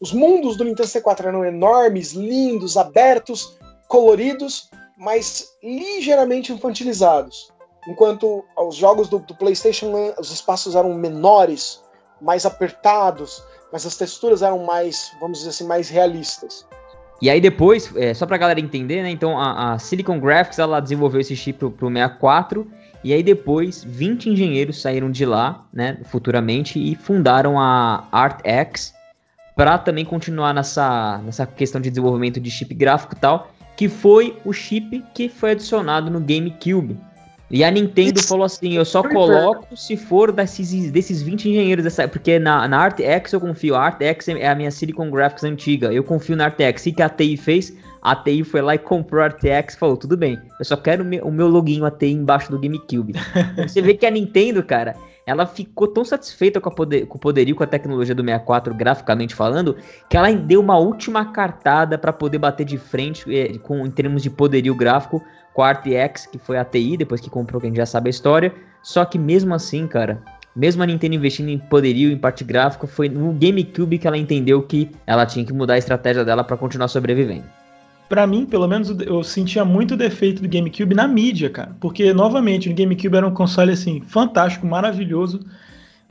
[0.00, 7.52] Os mundos do Nintendo 64 eram enormes, lindos, abertos, coloridos, mas ligeiramente infantilizados.
[7.86, 11.82] Enquanto os jogos do, do PlayStation, os espaços eram menores,
[12.20, 16.66] mais apertados, mas as texturas eram mais, vamos dizer assim, mais realistas.
[17.20, 19.10] E aí depois, é, só pra galera entender, né?
[19.10, 22.66] Então a, a Silicon Graphics ela desenvolveu esse chip pro, pro 64
[23.04, 28.94] e aí depois 20 engenheiros saíram de lá, né, futuramente e fundaram a ArtX
[29.60, 34.34] para também continuar nessa, nessa questão de desenvolvimento de chip gráfico e tal, que foi
[34.42, 36.96] o chip que foi adicionado no GameCube.
[37.50, 42.08] E a Nintendo falou assim: eu só coloco se for desses, desses 20 engenheiros dessa.
[42.08, 43.74] Porque na, na ArtX eu confio.
[43.74, 45.92] A ArtX é a minha Silicon Graphics antiga.
[45.92, 46.86] Eu confio na ArtX.
[46.86, 49.98] E que a TI fez, a TI foi lá e comprou a RTX e falou:
[49.98, 53.12] tudo bem, eu só quero o meu login ATI embaixo do GameCube.
[53.68, 54.96] Você vê que a Nintendo, cara,
[55.30, 59.32] ela ficou tão satisfeita com, poder, com o poderio, com a tecnologia do 64, graficamente
[59.32, 59.76] falando,
[60.08, 64.24] que ela deu uma última cartada para poder bater de frente é, com, em termos
[64.24, 65.22] de poderio gráfico
[65.54, 68.08] com a RTX, que foi a TI, depois que comprou, que a gente já sabe
[68.08, 68.52] a história.
[68.82, 70.20] Só que mesmo assim, cara,
[70.54, 74.60] mesmo a Nintendo investindo em poderio, em parte gráfica, foi no GameCube que ela entendeu
[74.62, 77.59] que ela tinha que mudar a estratégia dela para continuar sobrevivendo
[78.10, 81.76] para mim, pelo menos, eu sentia muito defeito do GameCube na mídia, cara.
[81.78, 85.38] Porque, novamente, o GameCube era um console, assim, fantástico, maravilhoso.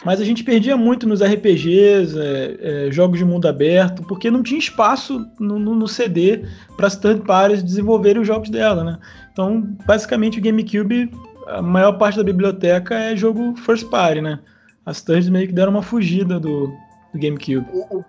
[0.06, 4.42] Mas a gente perdia muito nos RPGs, é, é, jogos de mundo aberto, porque não
[4.42, 6.46] tinha espaço no, no, no CD
[6.78, 8.98] para as third parties desenvolverem os jogos dela, né?
[9.34, 11.12] Então, basicamente, o GameCube,
[11.48, 14.40] a maior parte da biblioteca é jogo first party, né?
[14.86, 16.68] As thirds meio que deram uma fugida do,
[17.14, 17.68] do GameCube.
[17.74, 18.06] O, o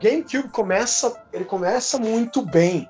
[0.00, 2.88] GameCube começa, ele começa muito bem.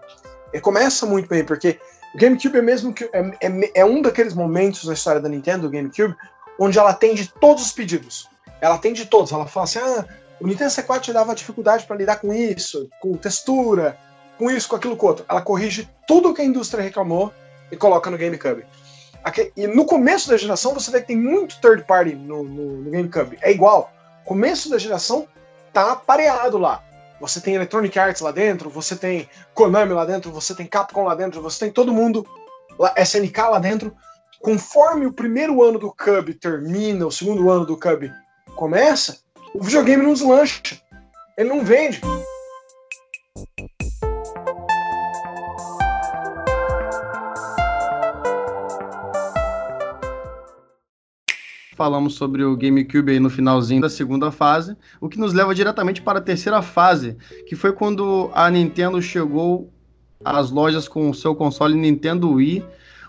[0.60, 1.78] Começa muito bem, porque
[2.14, 5.66] o GameCube é mesmo que é, é, é um daqueles momentos da história da Nintendo,
[5.66, 6.14] o GameCube,
[6.58, 8.28] onde ela atende todos os pedidos.
[8.60, 9.32] Ela atende todos.
[9.32, 10.04] Ela fala assim: ah,
[10.40, 13.98] o Nintendo C4 te dava dificuldade para lidar com isso, com textura,
[14.38, 15.24] com isso, com aquilo, com outro.
[15.28, 17.32] Ela corrige tudo que a indústria reclamou
[17.70, 18.64] e coloca no GameCube.
[19.56, 22.90] E no começo da geração você vê que tem muito third party no, no, no
[22.90, 23.38] GameCube.
[23.40, 23.90] É igual.
[24.24, 25.26] Começo da geração
[25.72, 26.82] tá pareado lá.
[27.20, 31.14] Você tem Electronic Arts lá dentro, você tem Konami lá dentro, você tem Capcom lá
[31.14, 32.27] dentro, você tem todo mundo,
[32.79, 33.94] lá, SNK lá dentro.
[34.40, 38.11] Conforme o primeiro ano do Cub termina, o segundo ano do Cub
[38.57, 39.18] começa,
[39.55, 40.79] o videogame não deslancha.
[41.37, 42.00] Ele não vende.
[51.85, 56.01] Falamos sobre o GameCube aí no finalzinho da segunda fase, o que nos leva diretamente
[56.01, 57.14] para a terceira fase,
[57.47, 59.70] que foi quando a Nintendo chegou
[60.25, 62.64] às lojas com o seu console Nintendo Wii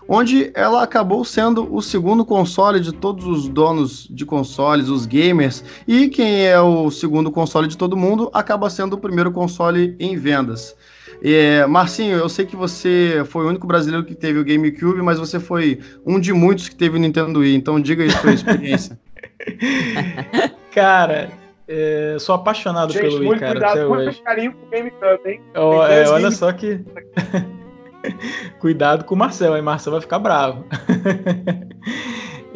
[0.06, 5.64] onde ela acabou sendo o segundo console de todos os donos de consoles, os gamers,
[5.88, 10.16] e quem é o segundo console de todo mundo acaba sendo o primeiro console em
[10.16, 10.76] vendas.
[11.22, 15.18] É, Marcinho, eu sei que você foi o único brasileiro que teve o GameCube, mas
[15.18, 18.98] você foi um de muitos que teve o Nintendo Wii, então diga aí sua experiência.
[20.72, 21.30] cara,
[21.66, 24.22] é, sou apaixonado Gente, pelo Wii, cara, cuidado, até muito hoje.
[24.22, 25.40] carinho com o GameCube, hein?
[25.54, 26.80] Oh, é, olha só que.
[28.60, 30.64] Cuidado com o Marcel, aí Marcel vai ficar bravo.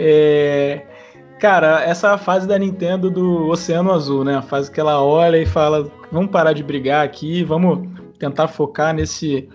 [0.03, 0.83] É,
[1.41, 4.37] Cara, essa fase da Nintendo do Oceano Azul, né?
[4.37, 7.89] A fase que ela olha e fala: vamos parar de brigar aqui, vamos
[8.21, 9.49] tentar focar nesse,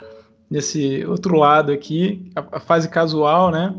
[0.49, 3.73] nesse outro lado aqui, a, a fase casual, né?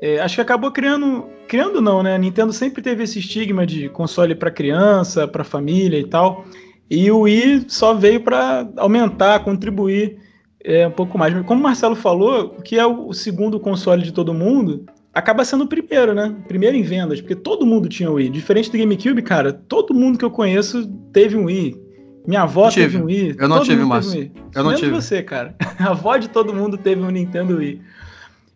[0.00, 1.28] É, acho que acabou criando.
[1.46, 2.14] Criando não, né?
[2.14, 6.44] A Nintendo sempre teve esse estigma de console para criança, para família e tal.
[6.88, 10.16] E o Wii só veio para aumentar, contribuir
[10.64, 11.34] é, um pouco mais.
[11.44, 15.64] Como o Marcelo falou, o que é o segundo console de todo mundo, acaba sendo
[15.64, 16.34] o primeiro, né?
[16.46, 18.30] Primeiro em vendas, porque todo mundo tinha o Wii.
[18.30, 21.89] Diferente do GameCube, cara, todo mundo que eu conheço teve um Wii.
[22.30, 22.86] Minha avó Eu tive.
[22.86, 23.34] teve um Wii.
[23.36, 23.92] Eu não tive, teve um.
[24.54, 24.92] Eu não Menos tive.
[24.92, 25.52] você, cara.
[25.80, 27.82] A avó de todo mundo teve um Nintendo Wii.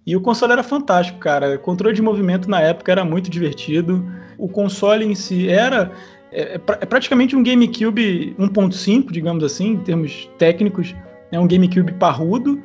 [0.07, 1.57] E o console era fantástico, cara.
[1.57, 4.07] O controle de movimento na época era muito divertido.
[4.39, 5.91] O console em si era
[6.31, 10.95] é, é é praticamente um GameCube 1.5, digamos assim, em termos técnicos.
[11.33, 12.63] É um GameCube parrudo.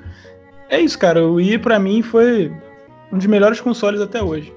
[0.70, 1.26] É isso, cara.
[1.26, 2.52] O Wii pra mim foi
[3.12, 4.54] um dos melhores consoles até hoje.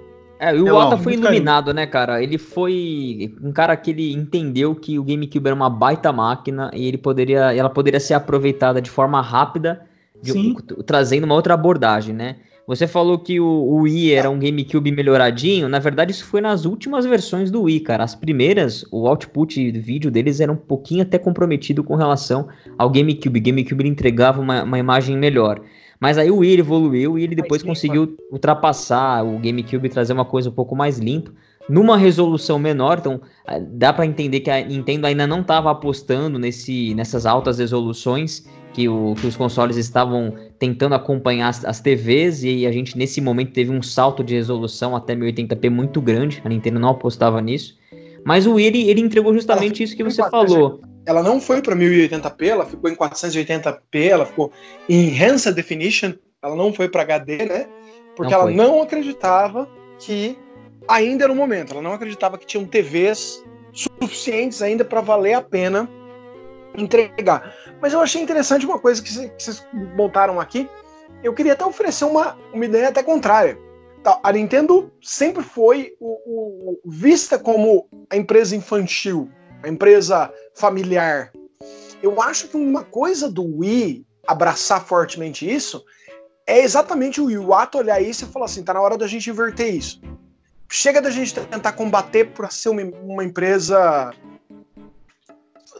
[0.48, 2.22] É, o Ota foi iluminado, né, cara?
[2.22, 6.86] Ele foi um cara que ele entendeu que o GameCube era uma baita máquina e
[6.86, 9.82] ele poderia, ela poderia ser aproveitada de forma rápida,
[10.20, 10.32] de-
[10.84, 12.36] trazendo uma outra abordagem, né?
[12.66, 15.68] Você falou que o, o Wii era um GameCube melhoradinho.
[15.68, 18.04] Na verdade, isso foi nas últimas versões do Wii, cara.
[18.04, 22.88] As primeiras, o output de vídeo deles era um pouquinho até comprometido com relação ao
[22.88, 23.40] GameCube.
[23.40, 25.60] O GameCube entregava uma, uma imagem melhor.
[26.02, 30.24] Mas aí o Wii evoluiu e ele depois conseguiu ultrapassar o GameCube e trazer uma
[30.24, 31.30] coisa um pouco mais limpa.
[31.68, 36.40] Numa resolução menor, então ah, dá pra entender que a Nintendo ainda não estava apostando
[36.40, 42.42] nesse, nessas altas resoluções que, o- que os consoles estavam tentando acompanhar as, as TVs,
[42.42, 46.48] e a gente nesse momento teve um salto de resolução até 1080p muito grande, a
[46.48, 47.78] Nintendo não apostava nisso.
[48.24, 50.80] Mas o Wii, ele, ele entregou justamente isso que você falou.
[51.04, 54.52] Ela não foi para 1080p, ela ficou em 480p, ela ficou
[54.88, 57.66] em Enhanced Definition, ela não foi para HD, né?
[58.16, 60.38] Porque Não ela não acreditava que
[60.86, 65.40] ainda era o momento, ela não acreditava que tinham TVs suficientes ainda para valer a
[65.42, 65.88] pena
[66.76, 67.54] entregar.
[67.80, 70.68] Mas eu achei interessante uma coisa que vocês montaram aqui.
[71.22, 73.58] Eu queria até oferecer uma, uma ideia até contrária.
[74.02, 79.30] Tá, A Nintendo sempre foi o- o- vista como a empresa infantil,
[79.62, 81.32] a empresa familiar.
[82.02, 85.84] Eu acho que uma coisa do Wii abraçar fortemente isso
[86.46, 89.74] é exatamente o Iwata olhar isso e falar assim, tá na hora da gente inverter
[89.74, 90.00] isso.
[90.70, 94.12] Chega da gente tentar combater por ser uma, uma empresa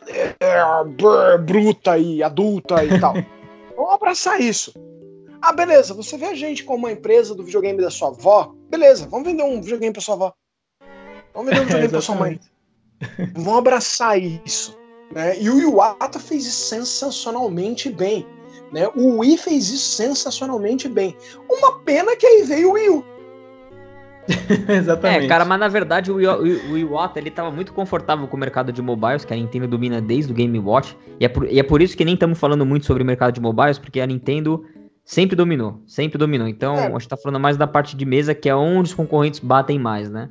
[0.07, 3.15] é, é, br- bruta e adulta e tal.
[3.75, 4.73] Vamos abraçar isso.
[5.41, 8.55] Ah, beleza, você vê a gente como uma empresa do videogame da sua avó?
[8.71, 10.33] Beleza, vamos vender um videogame pra sua avó.
[11.35, 12.39] Vamos vender um videogame pra sua mãe.
[13.35, 14.77] Vão abraçar isso.
[15.15, 15.41] Né?
[15.41, 18.27] E o Iwata fez isso sensacionalmente bem.
[18.73, 18.89] Né?
[18.95, 21.17] O Wii fez isso sensacionalmente bem.
[21.49, 23.05] Uma pena que aí veio o Wii U.
[24.69, 25.25] Exatamente.
[25.25, 28.41] É, cara, mas na verdade o, o, o Iwata, ele tava muito confortável com o
[28.41, 31.59] mercado de mobiles, que a Nintendo domina desde o Game Watch, e é por, e
[31.59, 34.07] é por isso que nem estamos falando muito sobre o mercado de mobiles, porque a
[34.07, 34.65] Nintendo
[35.05, 36.47] sempre dominou, sempre dominou.
[36.47, 36.87] Então, é.
[36.87, 39.79] a gente tá falando mais da parte de mesa, que é onde os concorrentes batem
[39.79, 40.31] mais, né?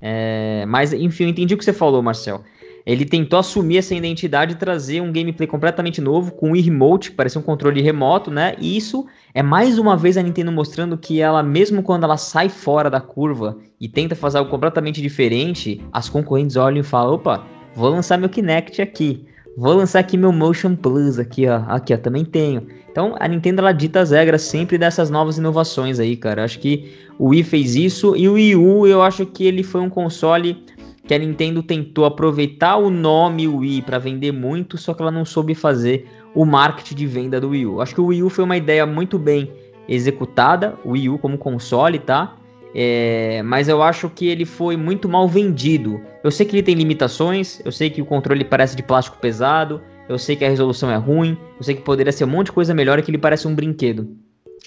[0.00, 2.42] É, mas, enfim, eu entendi o que você falou, Marcel.
[2.86, 7.16] Ele tentou assumir essa identidade e trazer um gameplay completamente novo, com o remote, que
[7.16, 8.54] parecia um controle remoto, né?
[8.60, 12.48] E isso é mais uma vez a Nintendo mostrando que ela, mesmo quando ela sai
[12.48, 17.44] fora da curva e tenta fazer algo completamente diferente, as concorrentes olham e falam: opa,
[17.74, 19.26] vou lançar meu Kinect aqui.
[19.56, 21.62] Vou lançar aqui meu Motion Plus aqui, ó.
[21.66, 22.66] Aqui, ó, também tenho.
[22.90, 26.44] Então, a Nintendo, ela dita as regras sempre dessas novas inovações aí, cara.
[26.44, 29.80] Acho que o Wii fez isso e o Wii U, eu acho que ele foi
[29.80, 30.62] um console
[31.06, 35.24] que a Nintendo tentou aproveitar o nome Wii para vender muito, só que ela não
[35.24, 37.80] soube fazer o marketing de venda do Wii U.
[37.80, 39.50] Acho que o Wii U foi uma ideia muito bem
[39.88, 42.36] executada, o Wii U como console, tá?
[42.78, 45.98] É, mas eu acho que ele foi muito mal vendido.
[46.22, 49.80] Eu sei que ele tem limitações, eu sei que o controle parece de plástico pesado,
[50.10, 52.52] eu sei que a resolução é ruim, eu sei que poderia ser um monte de
[52.52, 54.14] coisa melhor e que ele parece um brinquedo.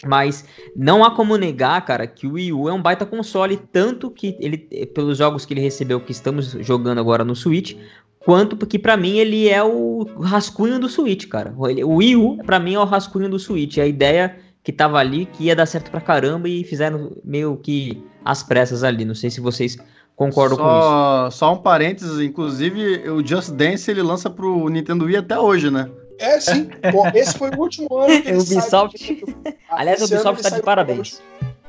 [0.04, 0.44] Mas
[0.76, 4.36] não há como negar, cara, que o Wii U é um baita console, tanto que
[4.40, 7.76] ele, pelos jogos que ele recebeu, que estamos jogando agora no Switch,
[8.18, 11.54] quanto porque para mim ele é o rascunho do Switch, cara.
[11.56, 13.78] O Wii U, pra mim, é o rascunho do Switch.
[13.78, 14.36] A ideia
[14.70, 18.84] que tava ali, que ia dar certo pra caramba e fizeram meio que as pressas
[18.84, 19.04] ali.
[19.04, 19.76] Não sei se vocês
[20.16, 21.38] concordam só, com isso.
[21.40, 25.90] Só um parênteses, inclusive o Just Dance ele lança pro Nintendo Wii até hoje, né?
[26.20, 26.70] É, sim.
[26.92, 29.00] Bom, esse foi o último ano que ele Ubisoft.
[29.00, 29.36] Saiu.
[29.72, 31.20] Aliás, o Ubisoft tá de parabéns.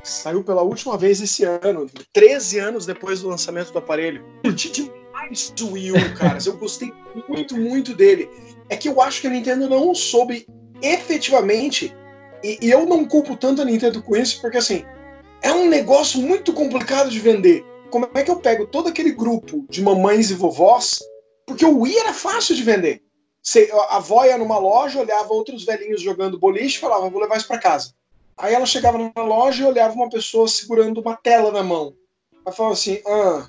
[0.03, 4.23] Saiu pela última vez esse ano, 13 anos depois do lançamento do aparelho.
[4.43, 6.37] Curti demais o Wii U, cara.
[6.45, 6.93] Eu gostei
[7.27, 8.29] muito, muito dele.
[8.69, 10.45] É que eu acho que a Nintendo não soube
[10.83, 11.95] efetivamente,
[12.43, 14.85] e, e eu não culpo tanto a Nintendo com isso, porque assim,
[15.41, 17.65] é um negócio muito complicado de vender.
[17.89, 20.99] Como é que eu pego todo aquele grupo de mamães e vovós?
[21.45, 23.01] Porque o Wii era fácil de vender.
[23.89, 27.47] A avó ia numa loja, olhava outros velhinhos jogando boliche e falava, vou levar isso
[27.47, 27.93] para casa.
[28.37, 31.93] Aí ela chegava na loja e olhava uma pessoa segurando uma tela na mão.
[32.45, 33.47] Ela falava assim, ah,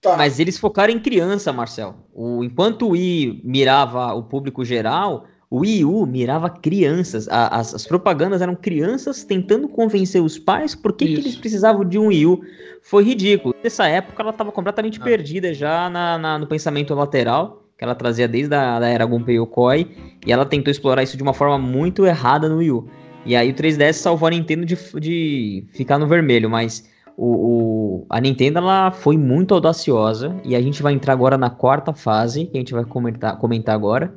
[0.00, 0.16] tá.
[0.16, 1.94] Mas eles focaram em criança, Marcel.
[2.12, 7.28] O, enquanto o Wii mirava o público geral, o Wii U mirava crianças.
[7.28, 11.84] A, as, as, propagandas eram crianças tentando convencer os pais por que, que eles precisavam
[11.84, 12.40] de um Wii U.
[12.82, 13.54] Foi ridículo.
[13.62, 15.04] Nessa época ela estava completamente ah.
[15.04, 19.36] perdida já na, na, no pensamento lateral que ela trazia desde a da era Gunpei
[19.36, 19.90] Yokoi,
[20.26, 22.88] e ela tentou explorar isso de uma forma muito errada no Wii U.
[23.24, 28.06] E aí o 3DS salvou a Nintendo de, de ficar no vermelho, mas o, o,
[28.08, 32.46] a Nintendo ela foi muito audaciosa, e a gente vai entrar agora na quarta fase,
[32.46, 34.14] que a gente vai comentar, comentar agora,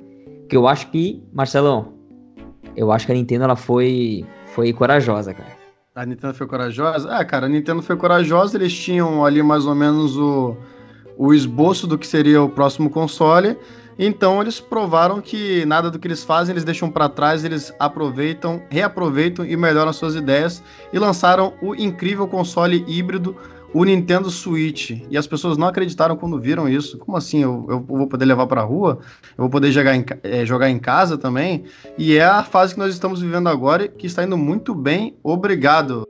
[0.50, 1.94] que eu acho que, Marcelão,
[2.76, 5.58] eu acho que a Nintendo ela foi, foi corajosa, cara.
[5.96, 7.10] A Nintendo foi corajosa?
[7.12, 10.56] Ah, cara, a Nintendo foi corajosa, eles tinham ali mais ou menos o
[11.20, 13.58] o esboço do que seria o próximo console.
[14.02, 18.64] Então eles provaram que nada do que eles fazem eles deixam para trás, eles aproveitam,
[18.70, 23.36] reaproveitam e melhoram suas ideias e lançaram o incrível console híbrido,
[23.74, 24.92] o Nintendo Switch.
[25.10, 26.98] E as pessoas não acreditaram quando viram isso.
[26.98, 27.44] Como assim?
[27.44, 29.00] Eu, eu vou poder levar para rua?
[29.38, 31.66] Eu vou poder jogar em, é, jogar em casa também?
[31.98, 35.16] E é a fase que nós estamos vivendo agora que está indo muito bem.
[35.24, 36.04] Obrigado.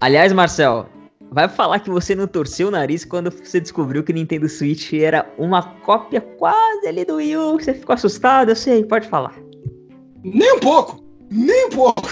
[0.00, 0.86] Aliás, Marcel,
[1.32, 5.28] vai falar que você não torceu o nariz quando você descobriu que Nintendo Switch era
[5.36, 8.50] uma cópia quase ali do Wii U, você ficou assustado?
[8.50, 9.45] Eu sei, pode falar.
[10.26, 11.02] Nem um pouco!
[11.30, 12.02] Nem um pouco!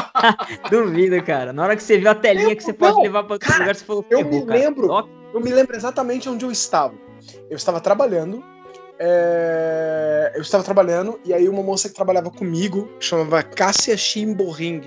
[0.70, 1.52] Duvido, cara.
[1.52, 3.60] Na hora que você viu a telinha Nem que você pode levar para outro cara,
[3.60, 4.58] lugar, você falou, eu me cara.
[4.58, 6.94] lembro, eu me lembro exatamente onde eu estava.
[7.50, 8.42] Eu estava trabalhando,
[8.98, 10.32] é...
[10.34, 14.82] eu estava trabalhando e aí uma moça que trabalhava comigo chamava Cássia Shimboring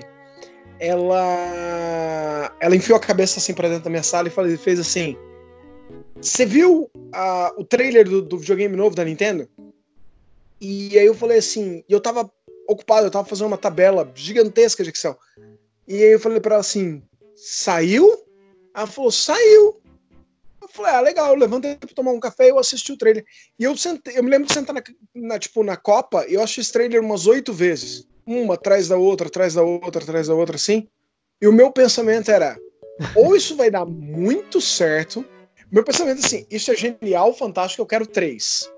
[0.80, 5.16] ela ela enfiou a cabeça assim para dentro da minha sala e fez assim:
[6.20, 9.48] Você viu uh, o trailer do, do, videogame novo da Nintendo?
[10.60, 12.28] E aí eu falei assim, e eu tava
[12.68, 15.18] ocupado, eu tava fazendo uma tabela gigantesca de Excel.
[15.88, 17.02] E aí eu falei para ela assim:
[17.34, 18.24] Saiu?
[18.74, 19.80] Ela falou: Saiu.
[20.60, 23.24] Eu falei, ah, legal, levantei pra tomar um café e eu assisti o trailer.
[23.58, 24.82] E eu sentei, eu me lembro de sentar na,
[25.14, 28.96] na tipo, na Copa, e eu assisti esse trailer umas oito vezes uma atrás da
[28.98, 30.86] outra, atrás da outra, atrás da outra, assim.
[31.40, 32.58] E o meu pensamento era:
[33.14, 35.24] ou isso vai dar muito certo.
[35.72, 38.70] Meu pensamento assim: isso é genial, fantástico, eu quero três.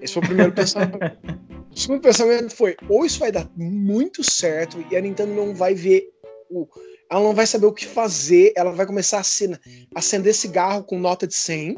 [0.00, 0.98] Esse foi o primeiro pensamento.
[1.76, 5.74] o segundo pensamento foi: ou isso vai dar muito certo e a Nintendo não vai
[5.74, 6.10] ver
[6.50, 6.66] o.
[7.08, 9.58] Ela não vai saber o que fazer, ela vai começar a
[9.94, 11.76] acender cigarro com nota de 100,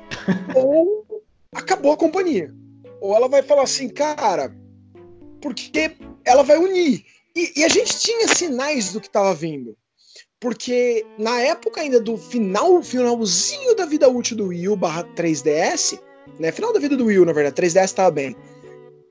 [0.56, 1.04] ou
[1.54, 2.54] acabou a companhia.
[3.00, 4.56] Ou ela vai falar assim, cara,
[5.42, 7.04] porque ela vai unir.
[7.36, 9.76] E, e a gente tinha sinais do que estava vindo.
[10.40, 16.00] Porque na época ainda do final, finalzinho da vida útil do Wii U barra 3DS,
[16.38, 16.50] né?
[16.50, 18.34] Final da vida do Wii U, na verdade, 3DS estava bem.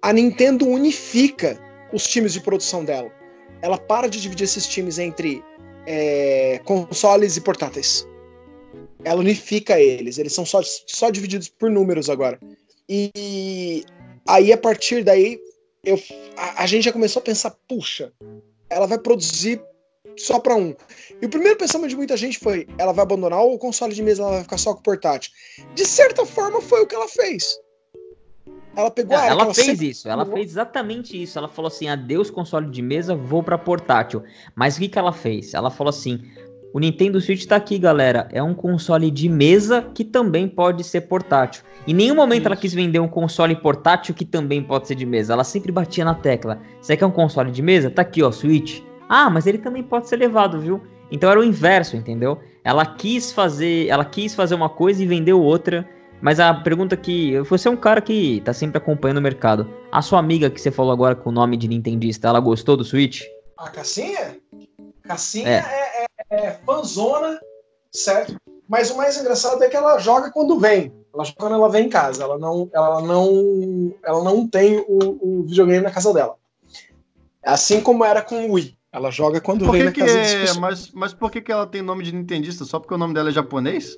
[0.01, 1.59] A Nintendo unifica
[1.93, 3.11] os times de produção dela.
[3.61, 5.43] Ela para de dividir esses times entre
[5.85, 8.07] é, consoles e portáteis.
[9.03, 10.17] Ela unifica eles.
[10.17, 12.39] Eles são só, só divididos por números agora.
[12.89, 13.83] E
[14.27, 15.39] aí, a partir daí,
[15.83, 16.01] eu,
[16.35, 18.11] a, a gente já começou a pensar: puxa,
[18.69, 19.61] ela vai produzir
[20.17, 20.75] só para um.
[21.21, 24.23] E o primeiro pensamento de muita gente foi: ela vai abandonar o console de mesa,
[24.23, 25.31] ela vai ficar só com o portátil.
[25.75, 27.55] De certa forma, foi o que ela fez.
[28.75, 29.89] Ela pegou a Ela, ela fez sempre...
[29.89, 31.37] isso, ela fez exatamente isso.
[31.37, 34.23] Ela falou assim: adeus, console de mesa, vou para portátil.
[34.55, 35.53] Mas o que, que ela fez?
[35.53, 36.21] Ela falou assim:
[36.73, 38.29] o Nintendo Switch tá aqui, galera.
[38.31, 41.63] É um console de mesa que também pode ser portátil.
[41.85, 42.47] Em nenhum momento Isso.
[42.47, 45.33] ela quis vender um console portátil que também pode ser de mesa.
[45.33, 46.61] Ela sempre batia na tecla.
[46.81, 47.89] Você quer um console de mesa?
[47.89, 48.81] Tá aqui, ó, Switch.
[49.09, 50.81] Ah, mas ele também pode ser levado, viu?
[51.11, 52.39] Então era o inverso, entendeu?
[52.63, 55.85] Ela quis fazer, ela quis fazer uma coisa e vendeu outra.
[56.21, 57.39] Mas a pergunta que.
[57.41, 59.67] Você é um cara que tá sempre acompanhando o mercado.
[59.91, 62.85] A sua amiga que você falou agora com o nome de Nintendista, ela gostou do
[62.85, 63.23] Switch?
[63.57, 64.37] A Cassinha?
[65.03, 67.39] Cassinha é, é, é, é fanzona,
[67.91, 68.35] certo?
[68.67, 70.93] Mas o mais engraçado é que ela joga quando vem.
[71.13, 72.23] Ela joga quando ela vem em casa.
[72.23, 76.35] Ela não, ela não, ela não tem o, o videogame na casa dela.
[77.43, 78.77] Assim como era com o Wii.
[78.93, 80.53] Ela joga quando por vem na casa é...
[80.53, 82.63] mas, mas por que, que ela tem nome de Nintendista?
[82.65, 83.97] Só porque o nome dela é japonês?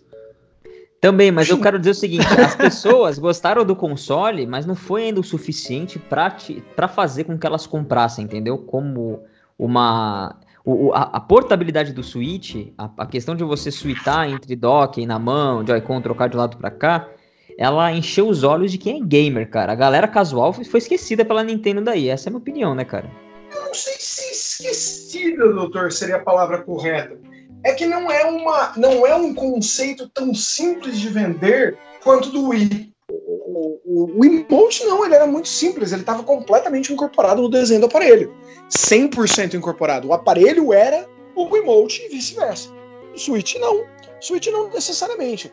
[1.04, 5.04] Também, mas eu quero dizer o seguinte: as pessoas gostaram do console, mas não foi
[5.04, 8.58] ainda o suficiente para fazer com que elas comprassem, entendeu?
[8.58, 9.22] Como
[9.60, 10.40] uma.
[10.64, 15.06] O, a, a, portabilidade do Switch, a, a, questão de você switchar entre dock e
[15.06, 17.10] na mão, Joy-Con, trocar de lado para cá,
[17.58, 19.74] ela encheu os olhos de quem é gamer, cara.
[19.74, 22.08] A galera casual foi, foi esquecida pela Nintendo daí.
[22.08, 23.12] Essa é a minha opinião, né, cara?
[23.54, 27.33] Eu não sei se esquecida, doutor, seria a palavra correta.
[27.64, 32.50] É que não é, uma, não é um conceito tão simples de vender quanto do
[32.50, 32.92] Wii.
[33.10, 37.82] O, o, o emote não, ele era muito simples, ele estava completamente incorporado no desenho
[37.82, 38.34] do aparelho.
[38.70, 40.08] 100% incorporado.
[40.08, 42.70] O aparelho era o emote e vice-versa.
[43.14, 43.82] O Switch não.
[43.82, 43.86] O
[44.20, 45.52] Switch não necessariamente.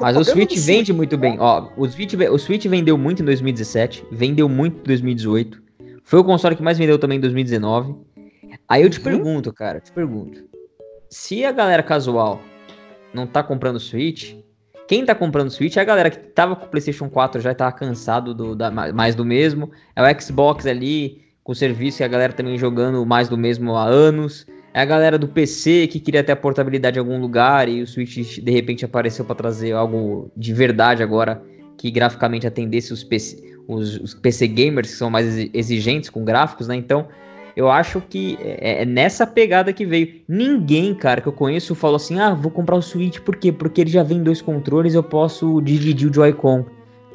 [0.00, 0.96] Mas o Switch vende Switch...
[0.96, 1.38] muito bem.
[1.38, 5.62] Ó, o Switch, o Switch vendeu muito em 2017, vendeu muito em 2018.
[6.02, 7.94] Foi o console que mais vendeu também em 2019.
[8.68, 9.04] Aí eu te uhum.
[9.04, 10.44] pergunto, cara, te pergunto.
[11.08, 12.40] Se a galera casual
[13.14, 14.34] não tá comprando Switch,
[14.88, 17.72] quem tá comprando Switch é a galera que tava com o PlayStation 4 já tava
[17.72, 19.70] cansado do, da, mais do mesmo.
[19.94, 23.76] É o Xbox ali com o serviço e a galera também jogando mais do mesmo
[23.76, 24.46] há anos.
[24.74, 27.86] É a galera do PC que queria ter a portabilidade em algum lugar e o
[27.86, 31.42] Switch de repente apareceu para trazer algo de verdade agora
[31.78, 36.68] que graficamente atendesse os PC, os, os PC gamers que são mais exigentes com gráficos,
[36.68, 36.76] né?
[36.76, 37.08] Então
[37.56, 40.20] eu acho que é, é, nessa pegada que veio.
[40.28, 43.50] Ninguém, cara, que eu conheço falou assim: ah, vou comprar o Switch, por quê?
[43.50, 46.66] Porque ele já vem dois controles, eu posso dividir o Joy-Con.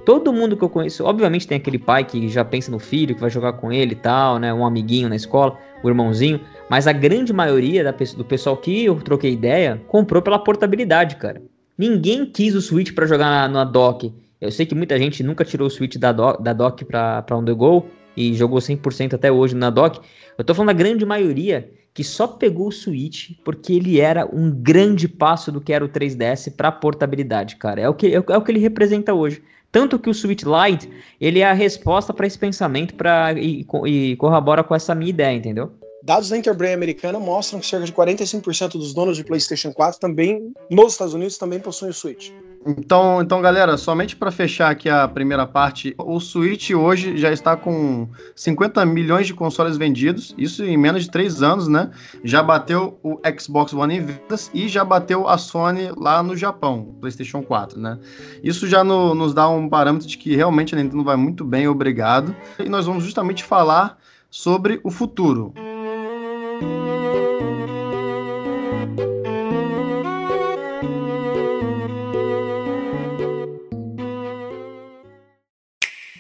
[0.04, 3.22] Todo mundo que eu conheço, obviamente tem aquele pai que já pensa no filho, que
[3.22, 4.52] vai jogar com ele e tal, né?
[4.52, 6.42] Um amiguinho na escola, o irmãozinho.
[6.68, 11.40] Mas a grande maioria da, do pessoal que eu troquei ideia comprou pela portabilidade, cara.
[11.78, 14.12] Ninguém quis o Switch para jogar na, na, dock.
[14.40, 17.46] Eu sei que muita gente nunca tirou o Switch da, do, da dock pra on
[17.46, 20.00] the go e jogou 100% até hoje na dock.
[20.38, 24.50] Eu tô falando da grande maioria que só pegou o Switch porque ele era um
[24.50, 27.82] grande passo do que era o 3DS para portabilidade, cara.
[27.82, 29.42] É o, que, é o que ele representa hoje.
[29.72, 34.16] Tanto que o Switch Lite, ele é a resposta para esse pensamento pra, e, e
[34.18, 35.72] corrobora com essa minha ideia, entendeu?
[36.04, 40.52] Dados da Interbrain americana mostram que cerca de 45% dos donos de PlayStation 4 também,
[40.70, 42.32] nos Estados Unidos, também possuem o Switch.
[42.66, 47.58] Então, então, galera, somente para fechar aqui a primeira parte, o Switch hoje já está
[47.58, 51.90] com 50 milhões de consoles vendidos, isso em menos de 3 anos, né?
[52.24, 56.96] Já bateu o Xbox One em vendas e já bateu a Sony lá no Japão,
[57.02, 57.98] PlayStation 4, né?
[58.44, 61.68] Isso já no, nos dá um parâmetro de que realmente a Nintendo vai muito bem,
[61.68, 62.36] obrigado.
[62.60, 63.98] E nós vamos justamente falar
[64.30, 65.52] sobre o futuro.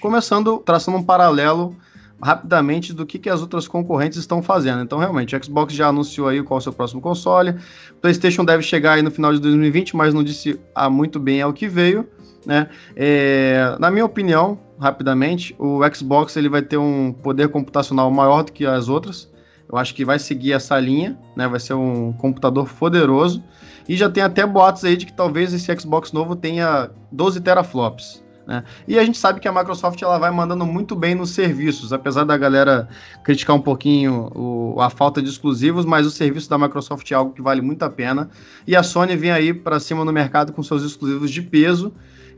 [0.01, 1.75] Começando, traçando um paralelo
[2.21, 4.81] rapidamente do que, que as outras concorrentes estão fazendo.
[4.81, 7.55] Então, realmente, o Xbox já anunciou aí qual é o seu próximo console.
[7.99, 11.53] PlayStation deve chegar aí no final de 2020, mas não disse há muito bem ao
[11.53, 12.07] que veio.
[12.45, 12.67] Né?
[12.95, 18.51] É, na minha opinião, rapidamente, o Xbox ele vai ter um poder computacional maior do
[18.51, 19.31] que as outras.
[19.71, 21.47] Eu acho que vai seguir essa linha, né?
[21.47, 23.41] Vai ser um computador poderoso.
[23.87, 28.20] E já tem até boatos aí de que talvez esse Xbox novo tenha 12 teraflops.
[28.45, 28.63] Né?
[28.87, 32.23] E a gente sabe que a Microsoft ela vai mandando muito bem nos serviços, apesar
[32.23, 32.87] da galera
[33.23, 37.33] criticar um pouquinho o, a falta de exclusivos, mas o serviço da Microsoft é algo
[37.33, 38.29] que vale muito a pena.
[38.65, 41.93] E a Sony vem aí para cima no mercado com seus exclusivos de peso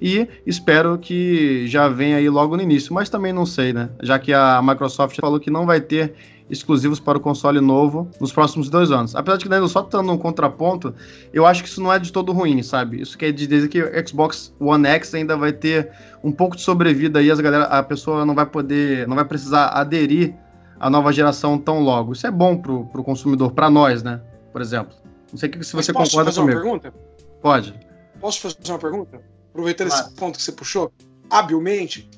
[0.05, 3.89] e espero que já venha aí logo no início, mas também não sei, né?
[4.01, 6.13] Já que a Microsoft falou que não vai ter
[6.49, 9.15] exclusivos para o console novo nos próximos dois anos.
[9.15, 10.93] Apesar de que ainda só estando um contraponto,
[11.31, 12.99] eu acho que isso não é de todo ruim, sabe?
[13.01, 15.89] Isso quer dizer que o Xbox One X ainda vai ter
[16.21, 19.67] um pouco de sobrevida aí, as galera, a pessoa não vai poder, não vai precisar
[19.67, 20.35] aderir
[20.81, 22.11] à nova geração tão logo.
[22.11, 24.19] Isso é bom para o consumidor, para nós, né?
[24.51, 24.93] Por exemplo.
[25.31, 26.59] Não sei se você Mas concorda posso comigo.
[26.59, 26.93] fazer uma pergunta?
[27.41, 27.73] Pode.
[28.19, 29.32] Posso fazer uma pergunta?
[29.53, 30.07] Aproveitando Claro.
[30.07, 30.91] esse ponto que você puxou,
[31.29, 32.09] habilmente,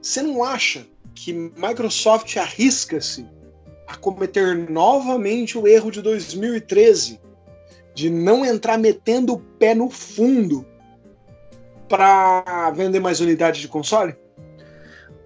[0.00, 3.26] você não acha que Microsoft arrisca-se
[3.86, 7.20] a cometer novamente o erro de 2013
[7.94, 10.66] de não entrar metendo o pé no fundo
[11.90, 14.16] para vender mais unidades de console?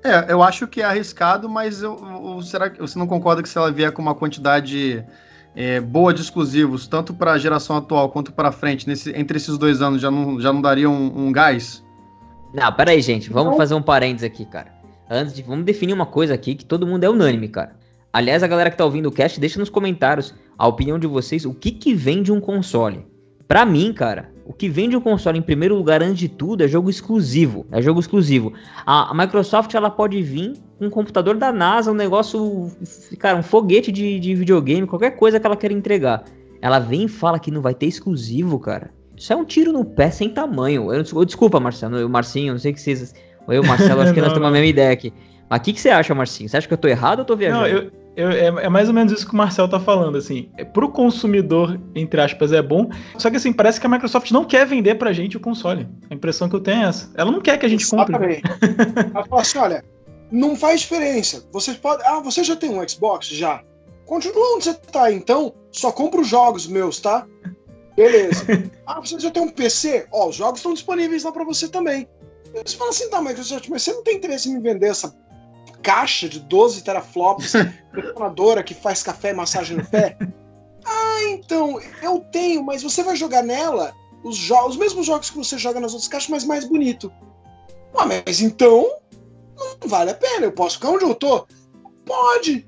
[0.03, 3.49] É, eu acho que é arriscado, mas eu, eu- será que você não concorda que
[3.49, 5.05] se ela vier com uma quantidade
[5.57, 9.57] é, boa de exclusivos, tanto para a geração atual quanto para frente, nesse, entre esses
[9.57, 11.83] dois anos, já não, já não daria um, um gás?
[12.53, 13.31] Não, pera aí, gente.
[13.31, 13.57] Vamos Não.
[13.57, 14.71] fazer um parênteses aqui, cara.
[15.11, 15.43] Antes de.
[15.43, 17.77] Vamos definir uma coisa aqui que todo mundo é unânime, cara.
[18.13, 21.45] Aliás, a galera que tá ouvindo o cast, deixa nos comentários a opinião de vocês,
[21.45, 23.07] o que que vende um console.
[23.47, 26.69] Pra mim, cara, o que vende um console em primeiro lugar, antes de tudo, é
[26.69, 27.67] jogo exclusivo.
[27.73, 28.53] É jogo exclusivo.
[28.87, 32.71] A, a Microsoft, ela pode vir com um computador da NASA, um negócio,
[33.19, 36.25] cara, um foguete de, de videogame, qualquer coisa que ela queira entregar.
[36.63, 38.91] Ela vem e fala que não vai ter exclusivo, cara.
[39.17, 40.93] Isso é um tiro no pé sem tamanho.
[40.93, 43.15] Eu, eu- desculpa, Marcelo, eu, Marcinho, não sei o que vocês.
[43.49, 45.13] Eu, Marcelo, acho que nós Não, temos a mesma ideia aqui.
[45.49, 46.49] Mas o que, que você acha, Marcinho?
[46.49, 47.63] Você acha que eu tô errado ou tô viajando?
[47.63, 50.49] Não, eu, eu- é, é mais ou menos isso que o Marcel tá falando, assim.
[50.57, 52.89] É, pro consumidor, entre aspas, é bom.
[53.19, 55.87] Só que assim, parece que a Microsoft não quer vender pra gente o console.
[56.11, 57.11] A impressão que eu tenho é essa.
[57.15, 58.17] Ela não quer que a gente compre.
[58.17, 58.43] Exatamente.
[59.15, 59.85] Ela fala assim: olha,
[60.31, 61.47] não faz diferença.
[61.53, 62.03] Você pode.
[62.05, 63.29] Ah, você já tem um Xbox?
[63.29, 63.63] Já.
[64.07, 65.53] Continua onde você tá, então.
[65.71, 67.27] Só compra os jogos meus, tá?
[67.97, 68.45] Beleza.
[68.87, 70.07] ah, você já tem um PC?
[70.13, 72.09] Ó, os jogos estão disponíveis lá pra você também.
[72.65, 75.15] Você fala assim, tá, Microsoft, mas você não tem interesse em me vender essa
[75.87, 77.53] caixa de 12 teraflops,
[77.95, 80.17] detonadora que faz café e massagem no pé?
[80.85, 85.37] Ah, então, eu tenho, mas você vai jogar nela os, jo- os mesmos jogos que
[85.37, 87.13] você joga nas outras caixas, mas mais bonito.
[87.97, 88.85] Ah, mas então
[89.81, 91.47] não vale a pena, eu posso ficar onde eu tô?
[92.05, 92.67] Pode.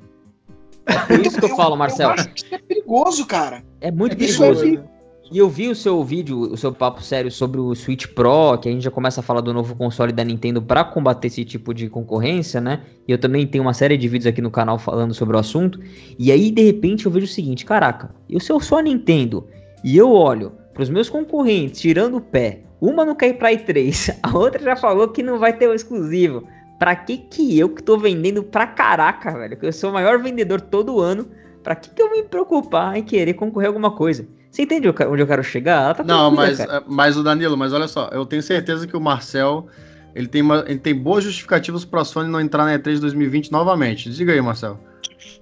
[1.08, 2.10] Por isso que eu falo, Marcelo.
[2.12, 3.64] Eu acho que isso é perigoso, cara.
[3.80, 4.84] É muito É Isso perigoso.
[5.30, 8.66] E eu vi o seu vídeo, o seu papo sério sobre o Switch Pro, que
[8.66, 11.74] a gente já começa a falar do novo console da Nintendo para combater esse tipo
[11.74, 12.80] de concorrência, né?
[13.06, 15.78] E eu também tenho uma série de vídeos aqui no canal falando sobre o assunto.
[16.18, 19.46] E aí, de repente, eu vejo o seguinte: caraca, eu sou a Nintendo
[19.84, 24.16] e eu olho pros meus concorrentes tirando o pé, uma não quer ir pra i3,
[24.22, 26.42] a outra já falou que não vai ter o exclusivo.
[26.78, 29.58] Pra que que eu que tô vendendo pra caraca, velho?
[29.58, 31.26] Que eu sou o maior vendedor todo ano.
[31.62, 34.26] Pra que que eu me preocupar em querer concorrer a alguma coisa?
[34.50, 35.82] Você entende onde eu quero chegar?
[35.84, 36.82] Ela tá Não, mas, cara.
[36.86, 39.66] mas o Danilo, mas olha só, eu tenho certeza que o Marcel
[40.14, 43.52] ele tem, uma, ele tem boas justificativas para a Sony não entrar na E3 2020
[43.52, 44.10] novamente.
[44.10, 44.80] Diga aí, Marcel.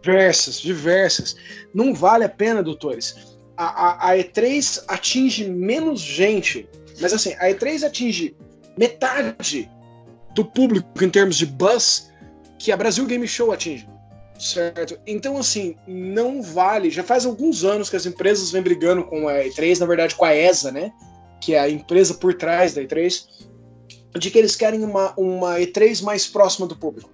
[0.03, 1.37] Diversas, diversas.
[1.73, 3.37] Não vale a pena, doutores.
[3.57, 6.69] A, a- a E3 atinge menos gente,
[7.01, 8.37] mas assim, a E3 atinge
[8.77, 9.71] metade
[10.35, 12.13] do público em termos de buzz
[12.59, 13.89] que a Brasil Game Show atinge.
[14.39, 14.99] Certo?
[15.07, 16.91] Então, assim, não vale.
[16.91, 20.25] Já faz alguns anos que as empresas vêm brigando com a E3, na verdade com
[20.25, 20.93] a ESA, né?
[21.41, 23.27] Que é a empresa por trás da E3,
[24.19, 27.11] de que eles querem uma, uma E3 mais próxima do público.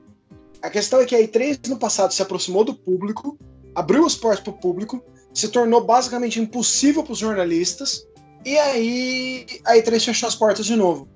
[0.60, 3.38] A questão é que a E3 no passado se aproximou do público,
[3.74, 5.02] abriu as portas para o público,
[5.34, 8.06] se tornou basicamente impossível para os jornalistas,
[8.44, 11.08] e aí a E3 fechou as portas de novo.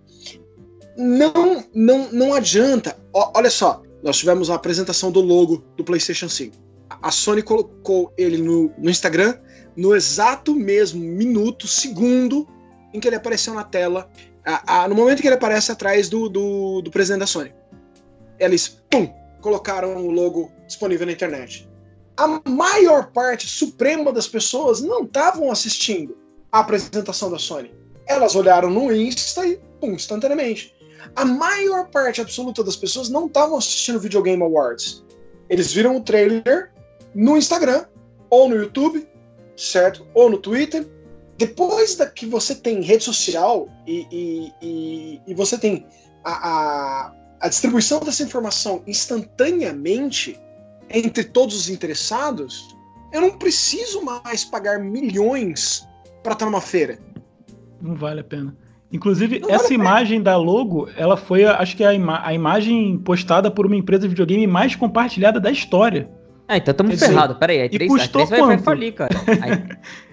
[0.96, 2.96] Não, não, não adianta.
[3.12, 6.56] Ó, olha só, nós tivemos a apresentação do logo do PlayStation 5.
[7.02, 9.36] A Sony colocou ele no, no Instagram
[9.76, 12.46] no exato mesmo minuto, segundo
[12.94, 14.08] em que ele apareceu na tela,
[14.44, 17.52] a- a- no momento que ele aparece atrás do, do, do presidente da Sony.
[18.38, 19.08] Eles, pum,
[19.40, 21.68] colocaram o logo disponível na internet.
[22.16, 26.16] A maior parte suprema das pessoas não estavam assistindo
[26.50, 27.70] a apresentação da Sony.
[28.06, 30.74] Elas olharam no Insta e, pum, instantaneamente.
[31.14, 35.04] A maior parte absoluta das pessoas não estavam assistindo Video Game Awards.
[35.48, 36.72] Eles viram o trailer
[37.14, 37.86] no Instagram,
[38.30, 39.06] ou no YouTube,
[39.56, 40.06] certo?
[40.14, 40.86] Ou no Twitter.
[41.38, 45.86] Depois da que você tem rede social e, e, e, e você tem
[46.24, 50.40] a, a, a distribuição dessa informação instantaneamente
[50.88, 52.74] entre todos os interessados,
[53.12, 55.86] eu não preciso mais pagar milhões
[56.22, 56.98] para estar numa feira.
[57.80, 58.56] Não vale a pena.
[58.92, 63.50] Inclusive, não essa imagem da logo, ela foi, acho que a, ima a imagem postada
[63.50, 66.08] por uma empresa de videogame mais compartilhada da história.
[66.48, 67.36] Ah, então estamos ferrados.
[67.38, 69.12] Pera aí, a E3, a 3 vai, vai falir, cara.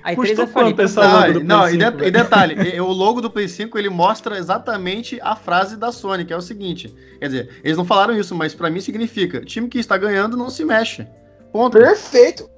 [0.03, 0.79] A, a E3 vai falir.
[0.79, 3.89] Essa não, logo do não e, de, e, detalhe, o logo do Play 5 ele
[3.89, 6.93] mostra exatamente a frase da Sony, que é o seguinte.
[7.19, 10.49] Quer dizer, eles não falaram isso, mas para mim significa: time que está ganhando não
[10.49, 11.07] se mexe.
[11.51, 11.77] Ponto.
[11.77, 12.49] Perfeito.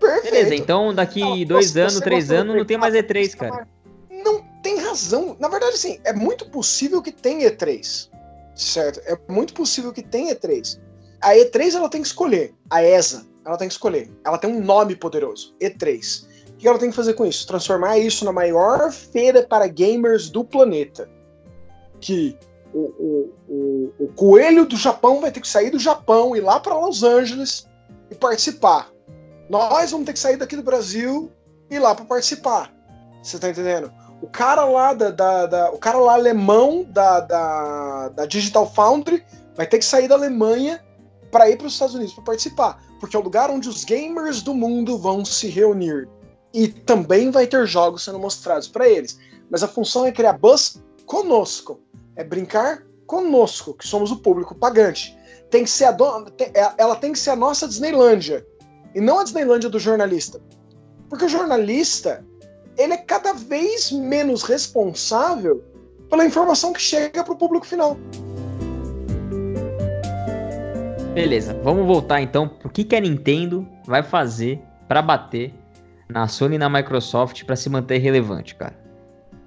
[0.00, 0.34] Perfeito.
[0.34, 3.68] Beleza, então daqui não, dois anos, três anos, não tem mais E3, cara.
[4.70, 5.36] Tem razão.
[5.40, 8.08] Na verdade, sim, é muito possível que tenha E3.
[8.54, 9.00] Certo?
[9.04, 10.78] É muito possível que tenha E3
[11.20, 12.54] a E3 ela tem que escolher.
[12.70, 14.10] A ESA, ela tem que escolher.
[14.24, 16.24] Ela tem um nome poderoso, E3.
[16.48, 17.46] O que ela tem que fazer com isso?
[17.46, 21.08] Transformar isso na maior feira para gamers do planeta.
[22.00, 22.36] Que
[22.72, 26.60] o, o, o, o coelho do Japão vai ter que sair do Japão, ir lá
[26.60, 27.66] para Los Angeles
[28.10, 28.90] e participar.
[29.48, 31.30] Nós vamos ter que sair daqui do Brasil
[31.70, 32.72] e ir lá para participar.
[33.22, 33.92] Você tá entendendo?
[34.22, 39.24] O cara lá da, da, da, o cara lá alemão da, da, da Digital Foundry
[39.56, 40.84] vai ter que sair da Alemanha
[41.30, 44.42] para ir para os Estados Unidos para participar, porque é o lugar onde os gamers
[44.42, 46.08] do mundo vão se reunir.
[46.52, 49.18] E também vai ter jogos sendo mostrados para eles.
[49.48, 51.80] Mas a função é criar buzz conosco,
[52.16, 55.16] é brincar conosco, que somos o público pagante.
[55.50, 58.46] Tem que ser a dona, é, ela tem que ser a nossa Disneylândia
[58.94, 60.40] e não a Disneylândia do jornalista.
[61.08, 62.24] Porque o jornalista,
[62.80, 65.62] ele é cada vez menos responsável
[66.08, 67.96] pela informação que chega para o público final.
[71.12, 74.58] Beleza, vamos voltar então pro que, que a Nintendo vai fazer
[74.88, 75.52] para bater
[76.08, 78.74] na Sony e na Microsoft para se manter relevante, cara.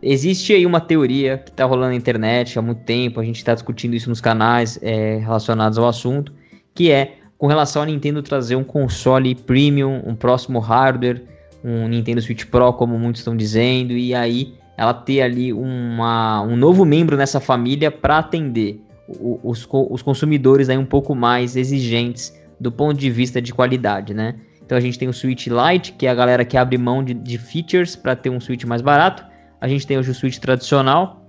[0.02, 3.54] Existe aí uma teoria que tá rolando na internet há muito tempo, a gente está
[3.54, 6.34] discutindo isso nos canais é, relacionados ao assunto,
[6.76, 11.26] que é com relação a Nintendo trazer um console premium, um próximo hardware,
[11.64, 16.56] um Nintendo Switch Pro, como muitos estão dizendo, e aí ela ter ali uma, um
[16.56, 22.72] novo membro nessa família para atender os, os consumidores aí um pouco mais exigentes do
[22.72, 24.36] ponto de vista de qualidade, né?
[24.66, 27.14] Então a gente tem o Switch Lite, que é a galera que abre mão de,
[27.14, 29.24] de features para ter um Switch mais barato.
[29.60, 31.26] A gente tem hoje o Switch tradicional,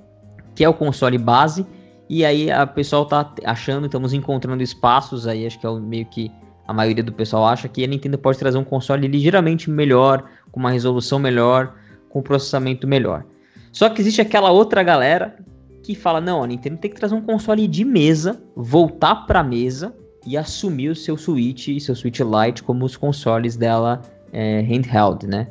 [0.54, 1.66] que é o console base.
[2.08, 6.30] E aí a pessoal tá achando, estamos encontrando espaços aí, acho que é meio que
[6.66, 10.60] a maioria do pessoal acha que a Nintendo pode trazer um console ligeiramente melhor, com
[10.60, 11.74] uma resolução melhor,
[12.08, 13.24] com processamento melhor.
[13.70, 15.36] Só que existe aquela outra galera
[15.82, 19.94] que fala: não, a Nintendo tem que trazer um console de mesa, voltar para mesa
[20.26, 24.00] e assumir o seu Switch e seu Switch Lite como os consoles dela
[24.32, 25.48] é, handheld, né?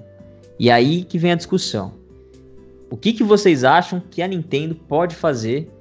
[0.59, 1.93] E aí que vem a discussão.
[2.89, 5.71] O que, que vocês acham que a Nintendo pode fazer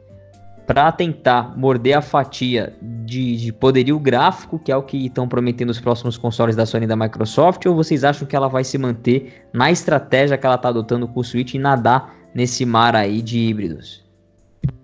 [0.66, 5.70] para tentar morder a fatia de, de, poderio gráfico, que é o que estão prometendo
[5.70, 8.78] os próximos consoles da Sony e da Microsoft, ou vocês acham que ela vai se
[8.78, 13.20] manter na estratégia que ela está adotando com o Switch e nadar nesse mar aí
[13.20, 14.02] de híbridos?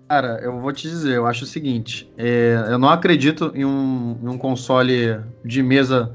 [0.09, 4.17] Cara, eu vou te dizer, eu acho o seguinte: é, eu não acredito em um,
[4.21, 6.11] em um console de mesa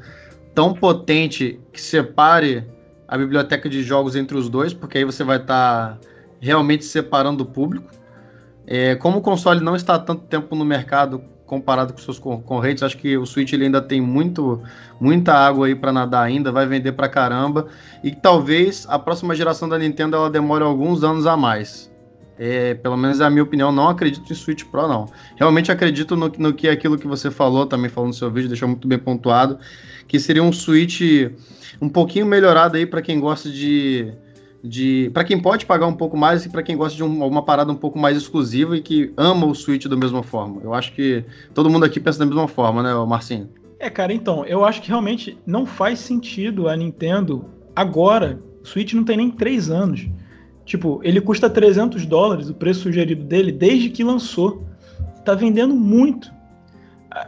[0.55, 2.65] tão potente que separe
[3.07, 5.99] a biblioteca de jogos entre os dois, porque aí você vai estar tá
[6.41, 7.89] realmente separando o público.
[8.67, 12.83] É, como o console não está há tanto tempo no mercado comparado com seus concorrentes,
[12.83, 14.62] acho que o Switch ele ainda tem muito,
[14.99, 17.67] muita água aí para nadar ainda, vai vender para caramba
[18.03, 21.93] e talvez a próxima geração da Nintendo ela demore alguns anos a mais.
[22.37, 25.07] É, pelo menos é a minha opinião, não acredito em Switch Pro, não.
[25.37, 28.69] Realmente acredito no, no que aquilo que você falou, também falou no seu vídeo, deixou
[28.69, 29.59] muito bem pontuado,
[30.09, 31.01] que seria um Switch
[31.81, 34.12] um pouquinho melhorado aí para quem gosta de.
[34.65, 37.43] De para quem pode pagar um pouco mais e para quem gosta de um, uma
[37.43, 40.62] parada um pouco mais exclusiva e que ama o Switch da mesma forma.
[40.65, 43.49] Eu acho que todo mundo aqui pensa da mesma forma, né, Marcinho?
[43.79, 47.45] É, cara, então, eu acho que realmente não faz sentido a Nintendo
[47.77, 48.41] agora.
[48.62, 50.09] O Switch não tem nem três anos
[50.65, 54.65] Tipo, ele custa 300 dólares, o preço sugerido dele, desde que lançou.
[55.25, 56.33] Tá vendendo muito.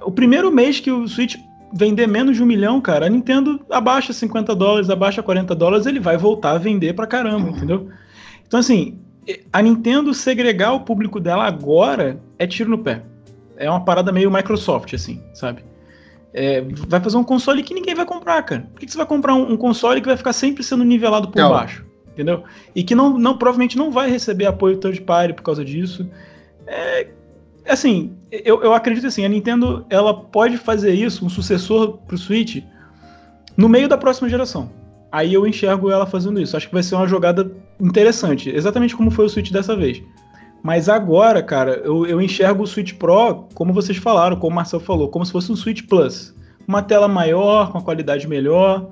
[0.03, 1.37] O primeiro mês que o Switch
[1.77, 6.01] vender menos de um milhão, cara, a Nintendo abaixa 50 dólares, abaixa 40 dólares, ele
[6.01, 7.89] vai voltar a vender pra caramba, entendeu?
[8.47, 8.99] Então, assim,
[9.53, 13.03] a Nintendo segregar o público dela agora é tiro no pé.
[13.57, 15.65] É uma parada meio Microsoft, assim, sabe?
[16.33, 18.69] É, vai fazer um console que ninguém vai comprar, cara.
[18.73, 21.29] Por que, que você vai comprar um, um, console que vai ficar sempre sendo nivelado
[21.29, 21.87] por baixo?
[22.17, 22.45] entendeu?
[22.75, 26.09] E que não, não provavelmente não vai receber apoio third party por causa disso.
[26.67, 27.09] É,
[27.69, 32.63] assim, eu, eu acredito assim, a Nintendo ela pode fazer isso, um sucessor pro Switch,
[33.57, 34.71] no meio da próxima geração.
[35.11, 36.57] Aí eu enxergo ela fazendo isso.
[36.57, 37.51] Acho que vai ser uma jogada
[37.81, 40.03] interessante, exatamente como foi o Switch dessa vez.
[40.63, 44.81] Mas agora, cara, eu, eu enxergo o Switch Pro, como vocês falaram, como o Marcel
[44.81, 46.35] falou, como se fosse um Switch Plus.
[46.67, 48.91] Uma tela maior, com a qualidade melhor,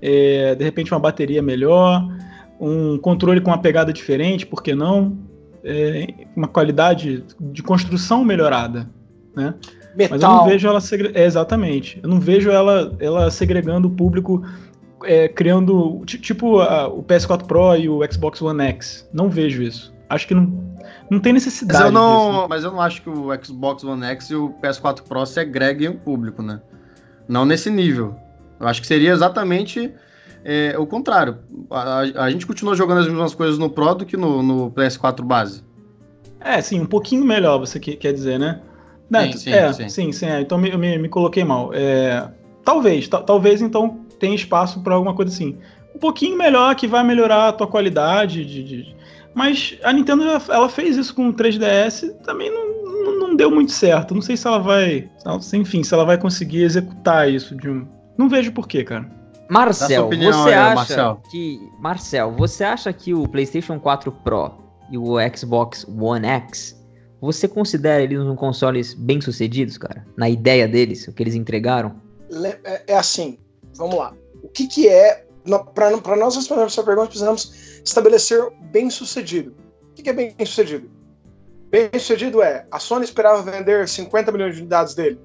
[0.00, 2.06] é, de repente uma bateria melhor,
[2.60, 5.18] um controle com uma pegada diferente, por que não?
[5.66, 6.06] É,
[6.36, 8.88] uma qualidade de construção melhorada,
[9.34, 9.54] né?
[9.96, 10.18] Metal.
[10.18, 11.10] Mas eu não vejo ela segre...
[11.14, 11.98] é, exatamente.
[12.02, 14.44] Eu não vejo ela, ela segregando o público,
[15.02, 19.08] é, criando tipo a, o PS4 Pro e o Xbox One X.
[19.12, 19.92] Não vejo isso.
[20.08, 20.76] Acho que não,
[21.10, 21.82] não tem necessidade.
[21.82, 22.46] Mas eu não, disso.
[22.48, 25.96] mas eu não acho que o Xbox One X e o PS4 Pro segreguem o
[25.96, 26.60] público, né?
[27.26, 28.14] Não nesse nível.
[28.60, 29.92] Eu acho que seria exatamente
[30.48, 31.38] é, o contrário.
[31.68, 35.22] A, a, gente continua jogando as mesmas coisas no Pro do que no, no PS4
[35.22, 35.64] base.
[36.40, 38.60] É, sim, um pouquinho melhor, você quer dizer, né?
[39.10, 41.72] Não, sim, sim, é, sim, sim, sim é, então me, me, me, coloquei mal.
[41.74, 42.28] É,
[42.64, 45.56] talvez, talvez então tenha espaço para alguma coisa assim.
[45.94, 48.96] Um pouquinho melhor, que vai melhorar a tua qualidade de, de
[49.34, 53.70] mas a Nintendo ela fez isso com o 3DS, também não, não, não, deu muito
[53.70, 54.14] certo.
[54.14, 55.10] Não sei se ela vai.
[55.52, 57.86] Enfim, se ela vai conseguir executar isso de um.
[58.16, 59.15] Não vejo porquê, cara.
[59.48, 61.22] Marcel, opinião, você acha Marcel.
[61.30, 61.60] que.
[61.78, 64.52] Marcel, você acha que o PlayStation 4 Pro
[64.90, 66.76] e o Xbox One X,
[67.20, 70.06] você considera eles um consoles bem sucedidos, cara?
[70.16, 72.00] Na ideia deles, o que eles entregaram?
[72.64, 73.38] É, é assim,
[73.76, 74.12] vamos lá.
[74.42, 75.24] O que, que é.
[75.74, 79.54] Para nós responder essa pergunta, precisamos estabelecer bem sucedido.
[79.92, 80.90] O que é bem sucedido?
[81.70, 85.20] Bem sucedido é a Sony esperava vender 50 milhões de unidades dele.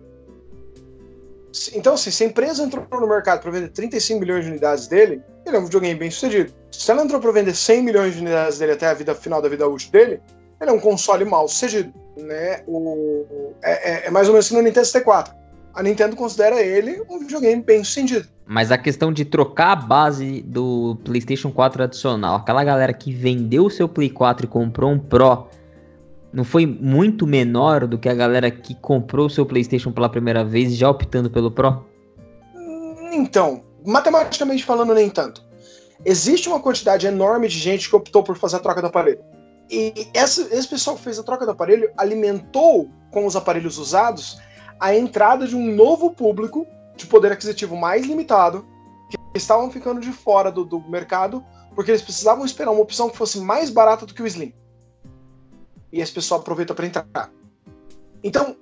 [1.74, 5.22] Então, assim, se a empresa entrou no mercado para vender 35 milhões de unidades dele,
[5.45, 6.54] ele é um videogame bem sucedido.
[6.72, 9.49] Se ela entrou para vender 100 milhões de unidades dele até a vida final da
[9.49, 10.22] vida útil dele,
[10.62, 11.93] ele é um console mal sucedido.
[12.18, 12.64] Né?
[12.68, 15.41] O, é, é, é mais ou menos que no Nintendo 64
[15.74, 18.28] a Nintendo considera ele um videogame bem sucedido.
[18.45, 23.66] Mas a questão de trocar a base do PlayStation 4 tradicional, aquela galera que vendeu
[23.66, 25.47] o seu Play 4 e comprou um Pro,
[26.34, 30.44] não foi muito menor do que a galera que comprou o seu PlayStation pela primeira
[30.44, 31.86] vez já optando pelo Pro?
[33.12, 35.44] Então, matematicamente falando, nem tanto.
[36.06, 39.20] Existe uma quantidade enorme de gente que optou por fazer a troca do aparelho.
[39.70, 44.40] E esse, pessoal que fez a troca do aparelho alimentou com os aparelhos usados
[44.80, 46.66] a entrada de um novo público
[46.96, 48.66] de poder aquisitivo mais limitado,
[49.10, 51.44] que estavam ficando de fora do, do mercado,
[51.76, 54.54] porque eles precisavam esperar uma opção que fosse mais barata do que o Slim.
[55.92, 57.32] E esse pessoal aproveita para entrar.
[58.24, 58.56] Então,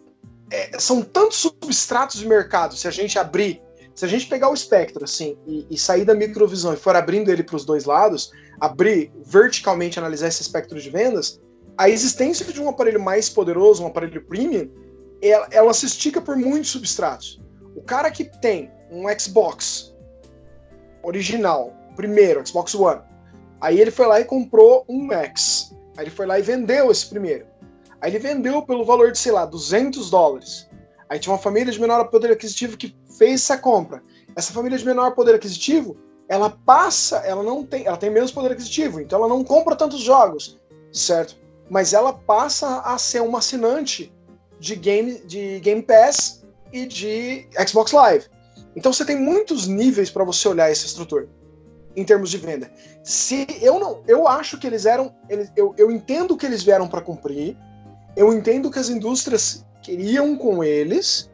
[0.52, 3.62] é, são tantos substratos de mercado, se a gente abrir,
[3.94, 7.30] se a gente pegar o espectro assim e, e sair da microvisão e for abrindo
[7.30, 11.40] ele para os dois lados, abrir verticalmente, analisar esse espectro de vendas,
[11.78, 14.70] a existência de um aparelho mais poderoso, um aparelho premium,
[15.22, 17.42] ela, ela se estica por muitos substratos.
[17.76, 19.96] O cara que tem um Xbox
[21.04, 23.02] original, primeiro, Xbox One,
[23.62, 25.74] aí ele foi lá e comprou um X.
[26.00, 27.46] Aí ele foi lá e vendeu esse primeiro.
[28.00, 30.66] Aí ele vendeu pelo valor de, sei lá, 200 dólares.
[31.10, 34.02] Aí tinha uma família de menor poder aquisitivo que fez essa compra.
[34.34, 35.98] Essa família de menor poder aquisitivo,
[36.30, 40.00] ela passa, ela não tem, ela tem menos poder aquisitivo, então ela não compra tantos
[40.00, 40.58] jogos,
[40.94, 41.36] certo?
[41.70, 44.14] Mas ela passa a ser uma assinante
[44.58, 48.28] de Game, de game Pass e de Xbox Live.
[48.74, 51.28] Então você tem muitos níveis para você olhar essa estrutura
[52.00, 52.72] em termos de venda.
[53.04, 56.88] Se eu não, eu acho que eles eram, eles, eu, eu entendo que eles vieram
[56.88, 57.58] para cumprir,
[58.16, 61.30] eu entendo que as indústrias queriam com eles,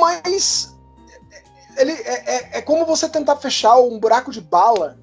[0.00, 0.76] mas
[1.78, 4.98] ele é, é, é como você tentar fechar um buraco de bala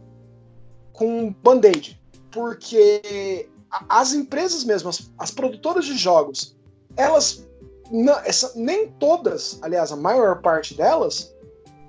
[0.93, 1.99] com um band-aid,
[2.31, 3.49] porque
[3.89, 6.55] as empresas mesmo, as, as produtoras de jogos,
[6.95, 7.47] elas,
[7.91, 11.35] não, essa, nem todas, aliás, a maior parte delas,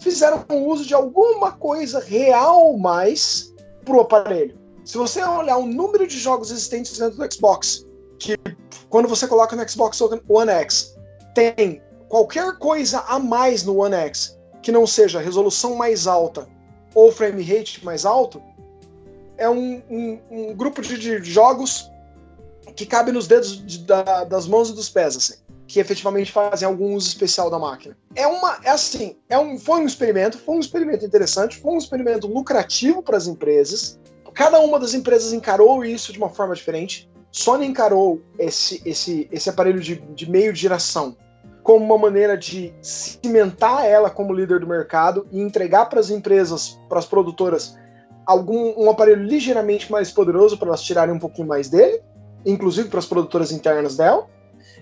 [0.01, 4.59] fizeram uso de alguma coisa real mais pro aparelho.
[4.85, 7.87] Se você olhar o número de jogos existentes dentro do Xbox,
[8.19, 8.37] que
[8.89, 10.97] quando você coloca no Xbox One X,
[11.35, 16.49] tem qualquer coisa a mais no One X que não seja resolução mais alta
[16.95, 18.43] ou frame rate mais alto,
[19.37, 21.91] é um, um, um grupo de, de, jogos
[22.75, 25.35] que cabe nos dedos de, da, das mãos e dos pés, assim,
[25.69, 27.97] que efetivamente fazem algum uso especial da máquina.
[28.17, 31.79] É uma, é assim, é um, foi um experimento, foi um experimento interessante, foi um
[31.79, 34.01] experimento lucrativo para as empresas.
[34.33, 37.11] Cada uma das empresas encarou isso de uma forma diferente.
[37.31, 41.15] Sony encarou esse, esse, esse aparelho de, de meio de geração
[41.63, 46.81] como uma maneira de cimentar ela como líder do mercado e entregar para as empresas,
[46.89, 47.77] para as produtoras,
[48.25, 52.01] algum um aparelho ligeiramente mais poderoso para elas tirarem um pouquinho mais dele
[52.45, 54.27] inclusive para as produtoras internas dela,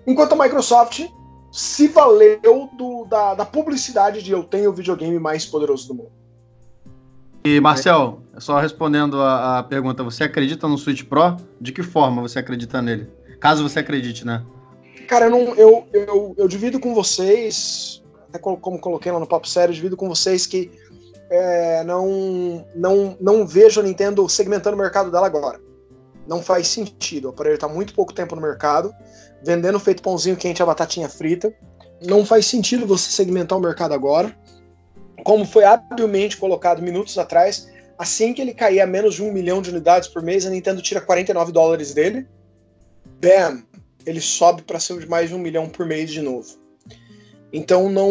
[0.06, 1.06] enquanto a Microsoft
[1.50, 6.12] se valeu do, da, da, publicidade de eu tenho o videogame mais poderoso do mundo.
[7.44, 11.36] E Marcel, só respondendo a, a, pergunta, você acredita no Switch Pro?
[11.60, 13.08] De que forma você acredita nele?
[13.40, 14.44] Caso você acredite, né?
[15.06, 19.48] Cara, eu, não, eu, eu, eu divido com vocês, até como coloquei lá no Papo
[19.48, 20.70] Sério, divido com vocês que
[21.30, 25.60] é, não, não, não vejo a Nintendo segmentando o mercado dela agora.
[26.26, 27.26] Não faz sentido.
[27.26, 28.92] O aparelho está muito pouco tempo no mercado,
[29.46, 31.54] vendendo feito pãozinho quente a batatinha frita.
[32.04, 34.36] Não faz sentido você segmentar o mercado agora.
[35.24, 39.62] Como foi habilmente colocado minutos atrás, assim que ele cair a menos de um milhão
[39.62, 42.26] de unidades por mês, a Nintendo tira 49 dólares dele.
[43.20, 43.62] Bam!
[44.04, 46.58] Ele sobe para cima de mais de um milhão por mês de novo.
[47.52, 48.10] Então não,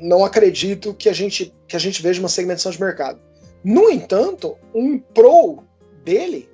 [0.00, 3.20] não acredito que a, gente, que a gente veja uma segmentação de mercado.
[3.62, 5.62] No entanto, um Pro
[6.04, 6.48] dele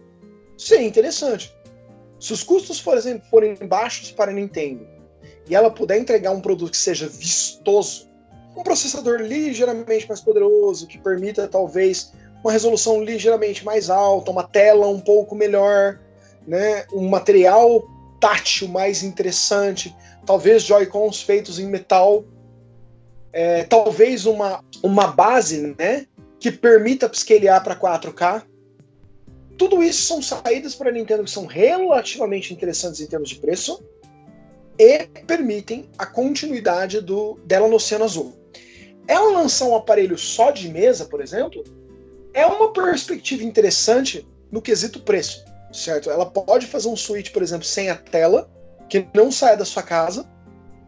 [0.57, 1.55] seria interessante.
[2.21, 4.87] Se os custos, por exemplo, forem baixos para a Nintendo
[5.49, 8.09] e ela puder entregar um produto que seja vistoso,
[8.57, 12.13] um processador ligeiramente mais poderoso, que permita talvez
[12.43, 16.01] uma resolução ligeiramente mais alta, uma tela um pouco melhor,
[16.47, 17.87] né, um material
[18.21, 19.95] tátil mais interessante,
[20.27, 22.25] talvez Joy-Cons feitos em metal,
[23.33, 26.07] é, talvez uma, uma base né,
[26.41, 28.43] que permita upscalear para 4K.
[29.59, 33.85] Tudo isso são saídas para a Nintendo que são relativamente interessantes em termos de preço
[34.79, 38.33] e permitem a continuidade do, dela no Oceano Azul.
[39.09, 41.65] Ela lançar um aparelho só de mesa, por exemplo,
[42.33, 46.09] é uma perspectiva interessante no quesito preço, certo?
[46.09, 48.49] Ela pode fazer um Switch, por exemplo, sem a tela,
[48.89, 50.25] que não saia da sua casa,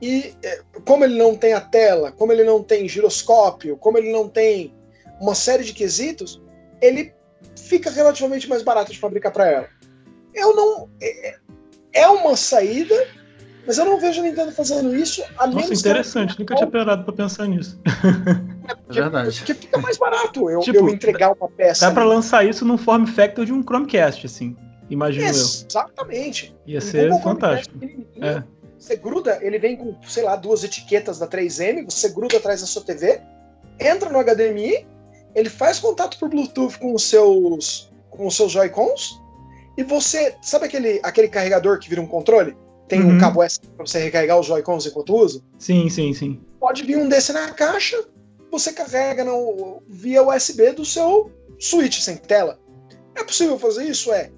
[0.01, 4.13] e é, como ele não tem a tela, como ele não tem giroscópio, como ele
[4.13, 4.73] não tem
[5.21, 6.41] uma série de quesitos,
[6.81, 7.13] ele
[7.71, 9.69] fica relativamente mais barato de fabricar para ela.
[10.35, 10.91] Eu não.
[11.01, 11.37] É,
[11.93, 12.95] é uma saída,
[13.67, 15.23] mas eu não vejo a Nintendo fazendo isso.
[15.39, 17.81] A Nossa, interessante, nunca tinha parado para pensar nisso.
[18.71, 19.39] É, é verdade.
[19.39, 21.87] Porque fica mais barato eu, tipo, eu entregar uma peça.
[21.87, 24.57] Dá para lançar isso num form factor de um Chromecast, assim.
[24.89, 25.65] Imagino Exatamente.
[25.67, 25.69] eu.
[25.69, 26.57] Exatamente.
[26.67, 27.77] Ia ser fantástico.
[28.21, 28.45] É.
[28.79, 32.67] Você gruda, ele vem com, sei lá, duas etiquetas da 3M, você gruda atrás da
[32.67, 33.21] sua TV,
[33.79, 34.87] entra no HDMI,
[35.35, 39.21] ele faz contato por Bluetooth com os seus com os seus Joy-Cons,
[39.77, 42.57] e você, sabe aquele, aquele carregador que vira um controle?
[42.89, 43.17] Tem uhum.
[43.17, 45.41] um cabo USB para você recarregar os Joy-Cons enquanto usa?
[45.59, 46.41] Sim, sim, sim.
[46.59, 47.97] Pode vir um desse na caixa,
[48.51, 52.59] você carrega no, via USB do seu Switch sem tela.
[53.15, 54.13] É possível fazer isso?
[54.13, 54.31] É.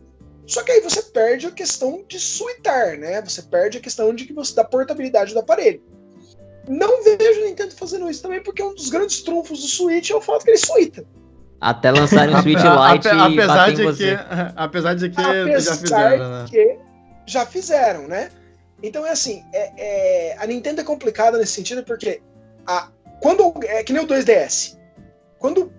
[0.47, 3.23] Só que aí você perde a questão de suitar, né?
[3.23, 5.83] Você perde a questão de que você da portabilidade do aparelho.
[6.69, 10.15] Não vejo o Nintendo fazendo isso também, porque um dos grandes trunfos do Switch é
[10.15, 11.05] o fato que ele suita.
[11.61, 14.11] Até lançarem o Switch Lite e apesar de que,
[14.57, 16.45] apesar de que apesar já fizeram, né?
[16.49, 16.79] que
[17.27, 18.31] já fizeram, né?
[18.83, 22.21] Então é assim, é, é, a Nintendo é complicada nesse sentido porque
[22.67, 22.89] a,
[23.21, 24.77] quando é que nem o 2DS.
[25.39, 25.73] Quando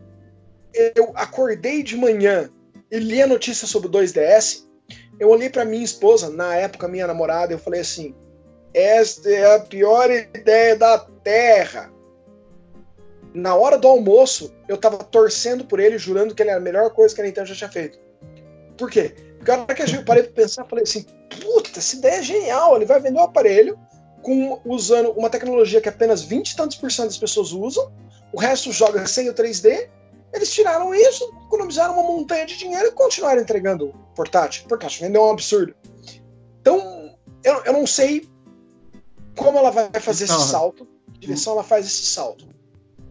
[0.95, 2.49] eu acordei de manhã
[2.91, 4.63] e li a notícia sobre o 2DS,
[5.19, 8.15] eu olhei para minha esposa, na época minha namorada, e eu falei assim:
[8.73, 11.91] esta é a pior ideia da Terra.
[13.33, 16.89] Na hora do almoço, eu tava torcendo por ele, jurando que ele era a melhor
[16.91, 17.99] coisa que a Nintendo já tinha feito.
[18.77, 19.15] Por quê?
[19.37, 21.05] Porque a hora que eu parei pra pensar, falei assim:
[21.41, 22.75] puta, essa ideia é genial.
[22.75, 23.77] Ele vai vender o um aparelho
[24.21, 27.91] com, usando uma tecnologia que apenas 20 e tantos por cento das pessoas usam,
[28.31, 29.89] o resto joga sem o 3D,
[30.33, 34.65] eles tiraram isso, economizaram uma montanha de dinheiro e continuaram entregando portátil.
[34.67, 35.75] Portátil vendeu um absurdo.
[36.61, 38.27] Então, eu, eu não sei
[39.35, 42.45] como ela vai fazer esse salto, que direção ela faz esse salto.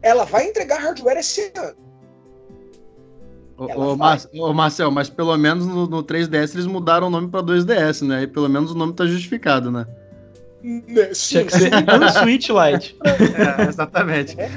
[0.00, 1.76] Ela vai entregar hardware esse ano.
[3.56, 3.92] Ô,
[4.48, 8.22] ô, Marcel, mas pelo menos no, no 3DS eles mudaram o nome para 2DS, né?
[8.22, 9.86] E pelo menos o nome tá justificado, né?
[10.62, 11.70] né sim, Tinha que ser
[12.20, 12.96] Switch Lite.
[13.04, 14.40] É, exatamente.
[14.40, 14.50] É.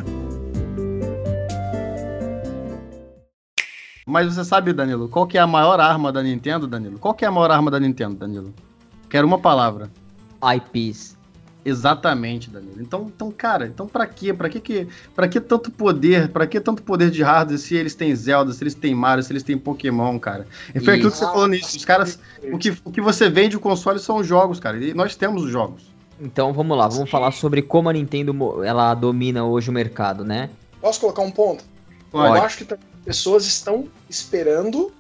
[4.08, 7.00] Mas você sabe, Danilo, qual que é a maior arma da Nintendo, Danilo?
[7.00, 8.54] Qual que é a maior arma da Nintendo, Danilo?
[9.10, 9.90] Quero uma palavra.
[10.44, 11.15] IPs.
[11.66, 12.80] Exatamente, Danilo.
[12.80, 14.32] Então, então cara, então para quê?
[14.32, 16.30] Para que que para que tanto poder?
[16.30, 19.34] Para que tanto poder de hardware se eles têm Zelda, se eles têm Mario, se
[19.34, 20.46] eles têm Pokémon, cara?
[20.76, 21.76] E foi aquilo que você falou nisso.
[21.76, 22.20] Os caras,
[22.54, 24.78] o que, o que você vende o console são os jogos, cara.
[24.78, 25.92] E nós temos os jogos.
[26.22, 30.52] Então, vamos lá, vamos falar sobre como a Nintendo ela domina hoje o mercado, né?
[30.80, 31.64] Posso colocar um ponto?
[32.12, 32.38] Pode.
[32.38, 34.94] Eu acho que pessoas estão esperando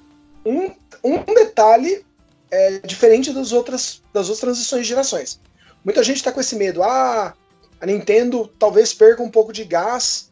[0.43, 0.72] um,
[1.03, 2.03] um detalhe
[2.49, 5.39] é, diferente das outras, das outras transições de gerações.
[5.86, 6.82] Muita gente está com esse medo.
[6.82, 7.36] Ah,
[7.80, 10.32] a Nintendo talvez perca um pouco de gás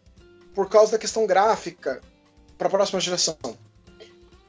[0.56, 2.02] por causa da questão gráfica
[2.58, 3.38] para a próxima geração.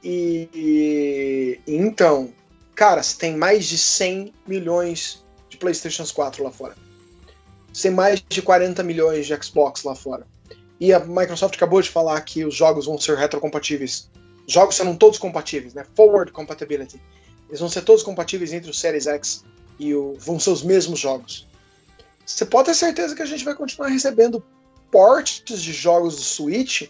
[0.02, 2.32] E, então,
[2.74, 6.74] cara, você tem mais de 100 milhões de PlayStation 4 lá fora.
[7.80, 10.26] Tem mais de 40 milhões de Xbox lá fora.
[10.80, 14.10] E a Microsoft acabou de falar que os jogos vão ser retrocompatíveis.
[14.46, 15.84] Os jogos serão todos compatíveis, né?
[15.94, 17.00] Forward compatibility.
[17.48, 19.44] Eles vão ser todos compatíveis entre o Series X
[19.78, 20.14] e o.
[20.18, 21.46] vão ser os mesmos jogos.
[22.24, 24.42] Você pode ter certeza que a gente vai continuar recebendo
[24.90, 26.88] portes de jogos do Switch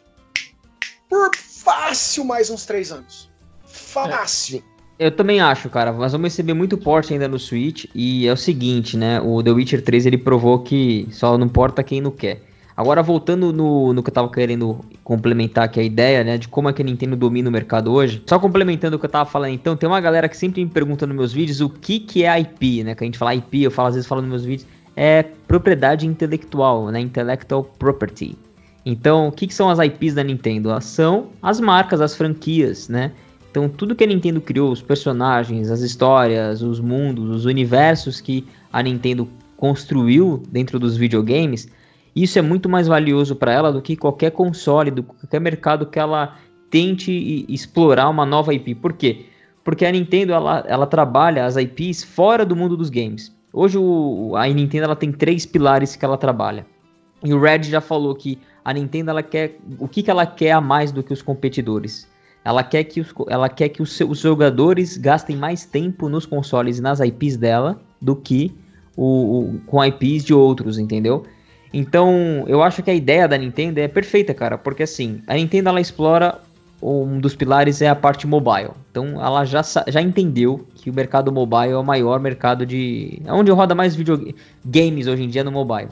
[1.09, 3.31] por fácil mais uns três anos.
[3.67, 4.63] Fácil.
[4.99, 5.93] Eu também acho, cara.
[5.93, 7.87] Mas vamos receber muito porte ainda no Switch.
[7.95, 9.21] E é o seguinte, né?
[9.21, 12.41] O The Witcher 3 ele provou que só não importa quem não quer.
[12.77, 16.69] Agora, voltando no, no que eu tava querendo complementar aqui a ideia, né, de como
[16.69, 18.23] é que a Nintendo domina o mercado hoje.
[18.27, 21.07] Só complementando o que eu tava falando, então, tem uma galera que sempre me pergunta
[21.07, 22.95] nos meus vídeos o que que é IP, né?
[22.95, 24.67] Que a gente fala IP, eu falo às vezes falo nos meus vídeos,
[24.97, 27.01] é propriedade intelectual, né?
[27.01, 28.37] Intellectual property.
[28.85, 30.69] Então, o que, que são as IPs da Nintendo?
[30.83, 33.13] São as marcas, as franquias, né?
[33.51, 38.45] Então, tudo que a Nintendo criou, os personagens, as histórias, os mundos, os universos que
[38.73, 41.69] a Nintendo construiu dentro dos videogames,
[42.23, 45.99] isso é muito mais valioso para ela do que qualquer console, do qualquer mercado que
[45.99, 46.37] ela
[46.71, 48.75] tente explorar uma nova IP.
[48.77, 49.27] Por quê?
[49.65, 53.35] Porque a Nintendo ela, ela trabalha as IPs fora do mundo dos games.
[53.53, 56.67] Hoje o, a Nintendo ela tem três pilares que ela trabalha.
[57.23, 60.53] E o Red já falou que a Nintendo ela quer o que, que ela quer
[60.53, 62.07] a mais do que os competidores.
[62.45, 66.79] Ela quer que os, ela quer que os, os jogadores gastem mais tempo nos consoles
[66.79, 68.53] e nas IPs dela do que
[68.97, 71.25] o, o, com IPs de outros, entendeu?
[71.77, 75.71] Então, eu acho que a ideia da Nintendo é perfeita, cara, porque assim, a Nintendo
[75.71, 76.41] ela explora
[76.81, 78.71] um dos pilares é a parte mobile.
[78.93, 83.21] Então, ela já, já entendeu que o mercado mobile é o maior mercado de.
[83.25, 85.89] É onde roda mais videogames hoje em dia no mobile.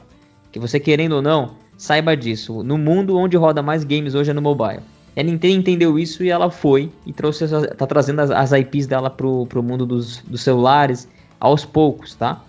[0.53, 2.63] Que você querendo ou não, saiba disso.
[2.63, 4.79] No mundo onde roda mais games hoje é no mobile.
[5.17, 9.09] A Nintendo entendeu isso e ela foi e trouxe, tá trazendo as, as IPs dela
[9.09, 11.09] pro, pro mundo dos, dos celulares
[11.41, 12.41] aos poucos, tá?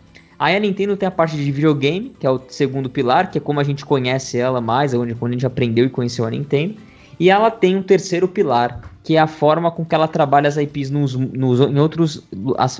[0.44, 3.40] Aí a Nintendo tem a parte de videogame, que é o segundo pilar, que é
[3.40, 6.30] como a gente conhece ela mais, é onde, quando a gente aprendeu e conheceu a
[6.30, 6.74] Nintendo.
[7.18, 10.58] E ela tem um terceiro pilar, que é a forma com que ela trabalha as
[10.58, 12.28] IPs nos, nos, em outros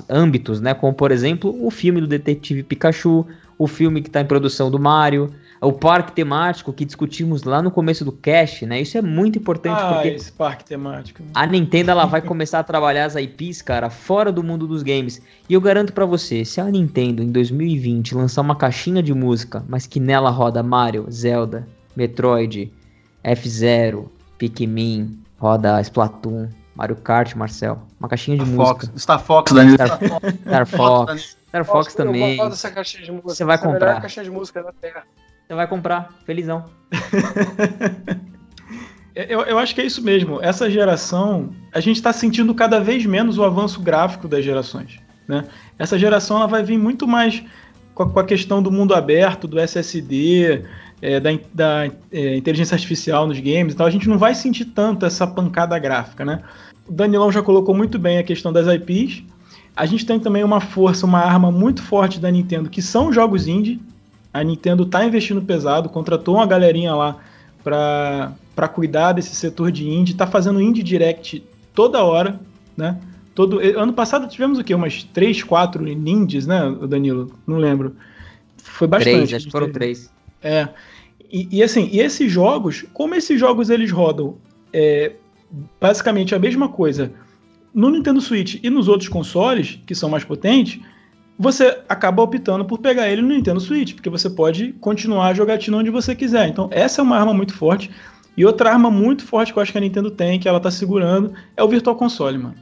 [0.07, 0.75] âmbitos, né?
[0.75, 3.25] Como, por exemplo, o filme do Detetive Pikachu,
[3.57, 7.71] o filme que está em produção do Mario, o parque temático que discutimos lá no
[7.71, 8.81] começo do cast, né?
[8.81, 11.23] Isso é muito importante ah, porque esse parque temático.
[11.33, 15.21] A Nintendo ela vai começar a trabalhar as IPs, cara, fora do mundo dos games.
[15.49, 19.63] E eu garanto para você, se a Nintendo em 2020 lançar uma caixinha de música,
[19.67, 22.71] mas que nela roda Mario, Zelda, Metroid,
[23.23, 28.87] F-Zero, Pikmin, roda Splatoon, Mario Kart, Marcel, uma caixinha de Star música.
[28.87, 29.51] Fox, Star Fox.
[29.51, 29.99] Star,
[30.45, 32.37] Star Fox, Star Fox Eu também.
[32.37, 33.29] gosto dessa caixinha de música.
[33.33, 33.87] Você vai Essa é a comprar.
[33.87, 35.03] melhor caixinha de música da Terra.
[35.47, 36.65] Você vai comprar, felizão.
[39.15, 40.41] Eu, eu acho que é isso mesmo.
[40.41, 44.99] Essa geração, a gente está sentindo cada vez menos o avanço gráfico das gerações.
[45.25, 45.45] Né?
[45.79, 47.41] Essa geração ela vai vir muito mais
[47.93, 50.65] com a, com a questão do mundo aberto, do SSD,
[51.01, 53.87] é, da, da é, inteligência artificial nos games e tal.
[53.87, 56.25] A gente não vai sentir tanto essa pancada gráfica.
[56.25, 56.41] Né?
[56.85, 59.23] O Danilão já colocou muito bem a questão das IPs.
[59.77, 63.47] A gente tem também uma força, uma arma muito forte da Nintendo, que são jogos
[63.47, 63.79] indie.
[64.35, 67.17] A Nintendo está investindo pesado, contratou uma galerinha lá
[67.63, 71.41] para cuidar desse setor de indie, está fazendo indie direct
[71.73, 72.37] toda hora,
[72.75, 72.99] né?
[73.33, 74.75] Todo, ano passado tivemos o quê?
[74.75, 77.31] Umas 3, 4 indies, né, Danilo?
[77.47, 77.95] Não lembro.
[78.57, 79.15] Foi bastante.
[79.15, 80.11] Três, acho que foram três.
[80.43, 80.67] É.
[81.31, 84.35] E, e, assim, e esses jogos, como esses jogos eles rodam
[84.73, 85.13] é,
[85.79, 87.09] basicamente a mesma coisa
[87.73, 90.81] no Nintendo Switch e nos outros consoles, que são mais potentes,
[91.37, 95.77] você acaba optando por pegar ele no Nintendo Switch, porque você pode continuar a jogatina
[95.77, 96.47] onde você quiser.
[96.47, 97.91] Então, essa é uma arma muito forte.
[98.37, 100.71] E outra arma muito forte que eu acho que a Nintendo tem, que ela tá
[100.71, 102.55] segurando, é o Virtual Console, mano.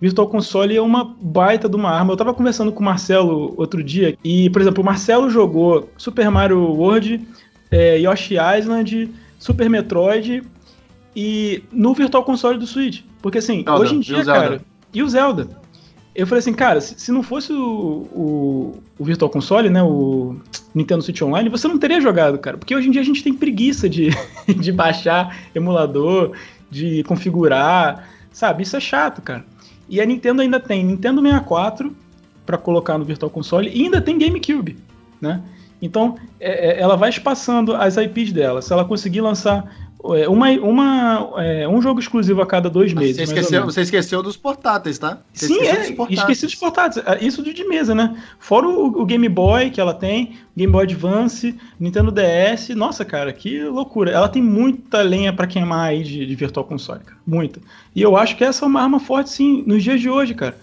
[0.00, 2.12] Virtual Console é uma baita de uma arma.
[2.12, 6.30] Eu tava conversando com o Marcelo outro dia, e, por exemplo, o Marcelo jogou Super
[6.30, 7.26] Mario World,
[7.70, 10.42] é, Yoshi Island, Super Metroid
[11.14, 13.02] e no Virtual Console do Switch.
[13.22, 14.60] Porque assim, Zelda, hoje em dia, cara.
[14.92, 15.63] E o Zelda.
[16.14, 19.82] Eu falei assim, cara, se, não fosse o, o, o Virtual Console, né?
[19.82, 20.36] O
[20.72, 22.56] Nintendo Switch Online, você não teria jogado, cara.
[22.56, 24.10] Porque hoje em dia a gente tem preguiça de,
[24.46, 26.32] de baixar emulador,
[26.70, 28.62] de configurar, sabe?
[28.62, 29.44] Isso é chato, cara.
[29.88, 31.94] E a Nintendo ainda tem Nintendo 64
[32.46, 34.76] para colocar no Virtual Console e ainda tem GameCube,
[35.20, 35.42] né?
[35.82, 38.62] Então, é, é, ela vai espaçando as IPs dela.
[38.62, 39.64] Se ela conseguir lançar
[40.28, 43.16] uma, uma, é, um jogo exclusivo a cada dois meses.
[43.16, 45.20] Você esqueceu, você esqueceu dos portáteis, tá?
[45.32, 46.20] Você Sim, é, dos portáteis.
[46.20, 47.04] esqueci dos portáteis.
[47.06, 48.14] Ah, Isso de, de mesa, né?
[48.38, 52.68] Fora o, o Game Boy que ela tem, Game Boy Advance, Nintendo DS.
[52.76, 54.10] Nossa, cara, que loucura.
[54.10, 57.16] Ela tem muita lenha pra queimar aí de, de Virtual Console, cara.
[57.26, 57.60] Muita.
[57.94, 60.54] E eu acho que essa é uma arma forte, sim, nos dias de hoje, cara.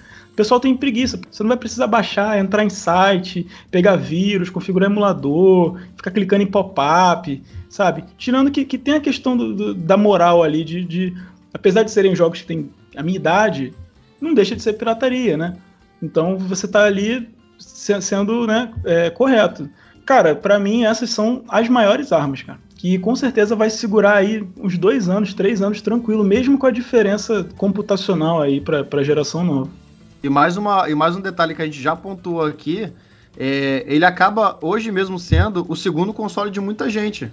[0.42, 1.20] Pessoal tem preguiça.
[1.30, 6.48] Você não vai precisar baixar, entrar em site, pegar vírus, configurar emulador, ficar clicando em
[6.48, 8.04] pop-up, sabe?
[8.18, 11.14] Tirando que, que tem a questão do- do- da moral ali, de, de-
[11.54, 13.72] Apesar de serem jogos que têm a minha idade,
[14.20, 15.58] não deixa de ser pirataria, né?
[16.02, 17.30] Então você tá ali
[17.60, 19.70] se- sendo né, é, correto.
[20.08, 22.58] Cara, pra mim essas são as maiores armas, cara.
[22.78, 26.72] que com certeza vai segurar aí uns dois anos, três anos tranquilo, mesmo com a
[26.72, 29.81] diferença computacional aí para a geração nova.
[30.24, 32.92] E mais, uma, e mais um detalhe que a gente já pontuou aqui,
[33.38, 37.32] é, ele acaba hoje mesmo sendo o segundo console de muita gente.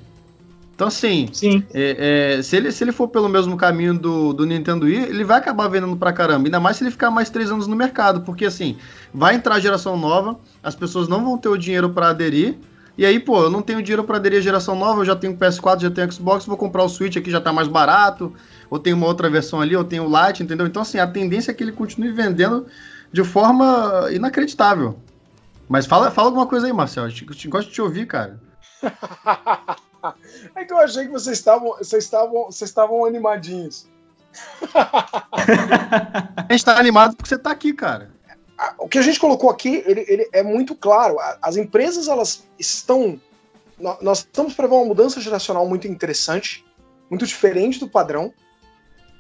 [0.79, 1.65] Então, assim, Sim.
[1.75, 5.25] É, é, se, ele, se ele for pelo mesmo caminho do, do Nintendo Wii, ele
[5.25, 6.47] vai acabar vendendo pra caramba.
[6.47, 8.21] Ainda mais se ele ficar mais três anos no mercado.
[8.21, 8.77] Porque, assim,
[9.13, 12.55] vai entrar a geração nova, as pessoas não vão ter o dinheiro para aderir.
[12.97, 15.37] E aí, pô, eu não tenho dinheiro para aderir à geração nova, eu já tenho
[15.37, 18.33] PS4, já tenho Xbox, vou comprar o Switch aqui, já tá mais barato.
[18.71, 20.67] Ou tem uma outra versão ali, ou tem o Lite, entendeu?
[20.67, 22.67] Então, assim, a tendência é que ele continue vendendo
[23.13, 24.99] de forma inacreditável.
[25.69, 27.05] Mas fala, fala alguma coisa aí, Marcel.
[27.05, 28.41] Eu gosto de te ouvir, cara.
[30.55, 33.89] É que eu achei que vocês estavam, vocês estavam, vocês estavam animadinhos.
[34.73, 38.11] a gente tá animado porque você tá aqui, cara.
[38.79, 41.17] O que a gente colocou aqui, ele, ele é muito claro.
[41.43, 43.21] As empresas, elas estão.
[44.01, 46.65] Nós estamos para uma mudança geracional muito interessante,
[47.09, 48.33] muito diferente do padrão.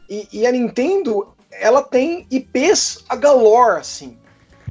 [0.08, 4.16] E, e, a Nintendo, ela tem IPs a galore, assim.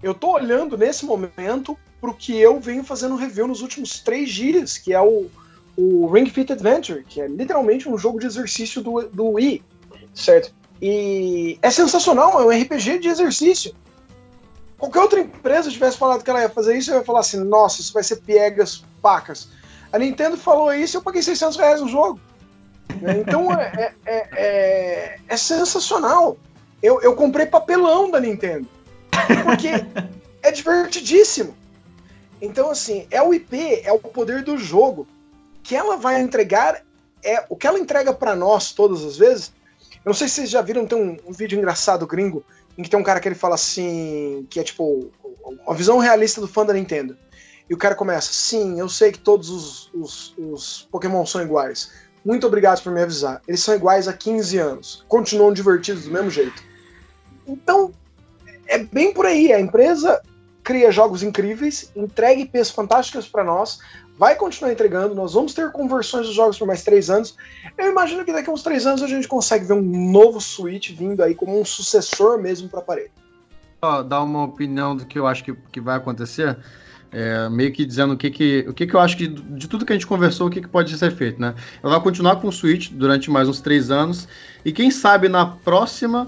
[0.02, 4.78] Eu tô olhando nesse momento pro que eu venho fazendo review nos últimos três dias,
[4.78, 5.30] que é o,
[5.76, 9.64] o Ring Fit Adventure, que é literalmente um jogo de exercício do, do Wii,
[10.14, 10.54] certo?
[10.82, 13.74] E é sensacional, é um RPG de exercício.
[14.78, 17.82] Qualquer outra empresa tivesse falado que ela ia fazer isso, eu ia falar assim, nossa,
[17.82, 19.50] isso vai ser piegas pacas.
[19.92, 22.20] A Nintendo falou isso e eu paguei 600 reais no jogo.
[23.02, 23.20] Né?
[23.20, 26.38] Então é, é, é, é, sensacional.
[26.82, 28.68] Eu, eu comprei papelão da Nintendo.
[29.44, 29.70] Porque
[30.42, 31.56] é divertidíssimo.
[32.42, 35.08] Então, assim, é o IP, é o poder do jogo
[35.64, 36.82] que ela vai entregar
[37.24, 39.52] é o que ela entrega para nós todas as vezes.
[39.96, 42.44] Eu não sei se vocês já viram, tem um, um, vídeo engraçado gringo
[42.78, 45.12] em que tem um cara que ele fala assim, que é tipo
[45.44, 47.18] uma visão realista do fã da Nintendo.
[47.70, 51.92] E o cara começa, sim, eu sei que todos os, os, os Pokémon são iguais.
[52.28, 53.42] Muito obrigado por me avisar.
[53.48, 55.06] Eles são iguais há 15 anos.
[55.08, 56.62] Continuam divertidos do mesmo jeito.
[57.48, 57.94] Então,
[58.68, 59.54] é bem por aí.
[59.54, 60.22] A empresa
[60.62, 63.80] cria jogos incríveis, entrega IPs fantásticas para nós,
[64.20, 67.34] vai continuar entregando, nós vamos ter conversões dos jogos por mais três anos.
[67.78, 70.92] Eu imagino que daqui a uns três anos a gente consegue ver um novo Switch
[70.92, 73.12] vindo aí como um sucessor mesmo para aparelho.
[74.06, 76.58] Dar uma opinião do que eu acho que, que vai acontecer,
[77.12, 79.86] é, meio que dizendo o que, que, o que, que eu acho que de tudo
[79.86, 81.56] que a gente conversou, o que, que pode ser feito, né?
[81.82, 84.28] Ela vai continuar com o Switch durante mais uns três anos
[84.66, 86.28] e quem sabe na próxima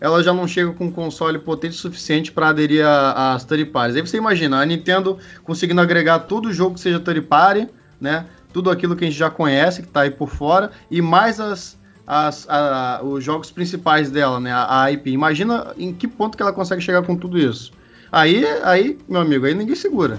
[0.00, 3.96] ela já não chega com um console potente suficiente para aderir às third parties.
[3.96, 7.68] Aí você imagina, a Nintendo conseguindo agregar todo o jogo que seja third party,
[8.00, 8.26] né?
[8.52, 11.78] Tudo aquilo que a gente já conhece, que está aí por fora, e mais as,
[12.06, 14.52] as, a, os jogos principais dela, né?
[14.52, 15.10] A, a IP.
[15.10, 17.72] Imagina em que ponto que ela consegue chegar com tudo isso.
[18.14, 20.18] Aí, aí, meu amigo, aí ninguém segura.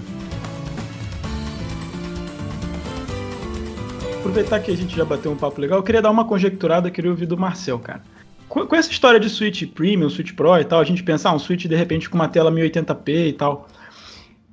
[4.18, 7.10] Aproveitar que a gente já bateu um papo legal, eu queria dar uma conjecturada, queria
[7.10, 8.02] ouvir do Marcel, cara
[8.64, 11.38] com, essa história de Switch Premium, Switch Pro e tal, a gente pensar ah, um
[11.38, 13.68] Switch de repente com uma tela 1080p e tal.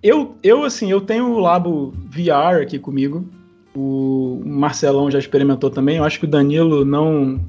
[0.02, 3.26] Eu, eu assim, eu tenho o Labo VR aqui comigo.
[3.74, 5.98] O Marcelão já experimentou também.
[5.98, 7.40] Eu acho que o Danilo não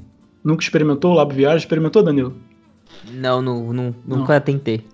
[0.43, 1.57] nunca experimentou o Labo VR.
[1.57, 2.33] Experimentou, Danilo?
[3.11, 4.85] Não, não, não nunca tentei.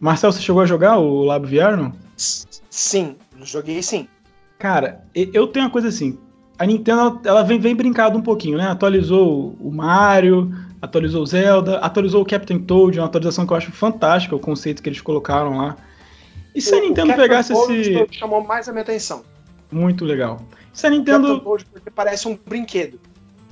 [0.00, 1.92] Marcel, você chegou a jogar o Labo VR, não?
[2.16, 4.08] Sim, joguei sim.
[4.58, 6.18] Cara, eu tenho uma coisa assim.
[6.58, 8.66] A Nintendo, ela vem, vem brincado um pouquinho, né?
[8.66, 13.72] Atualizou o Mario, atualizou o Zelda, atualizou o Captain Toad, uma atualização que eu acho
[13.72, 15.76] fantástica, o conceito que eles colocaram lá.
[16.54, 18.06] E se o, a Nintendo pegasse esse.
[18.10, 19.22] chamou mais a minha atenção.
[19.70, 20.42] Muito legal.
[20.72, 21.34] Se a Nintendo.
[21.34, 22.98] O Toad porque parece um brinquedo.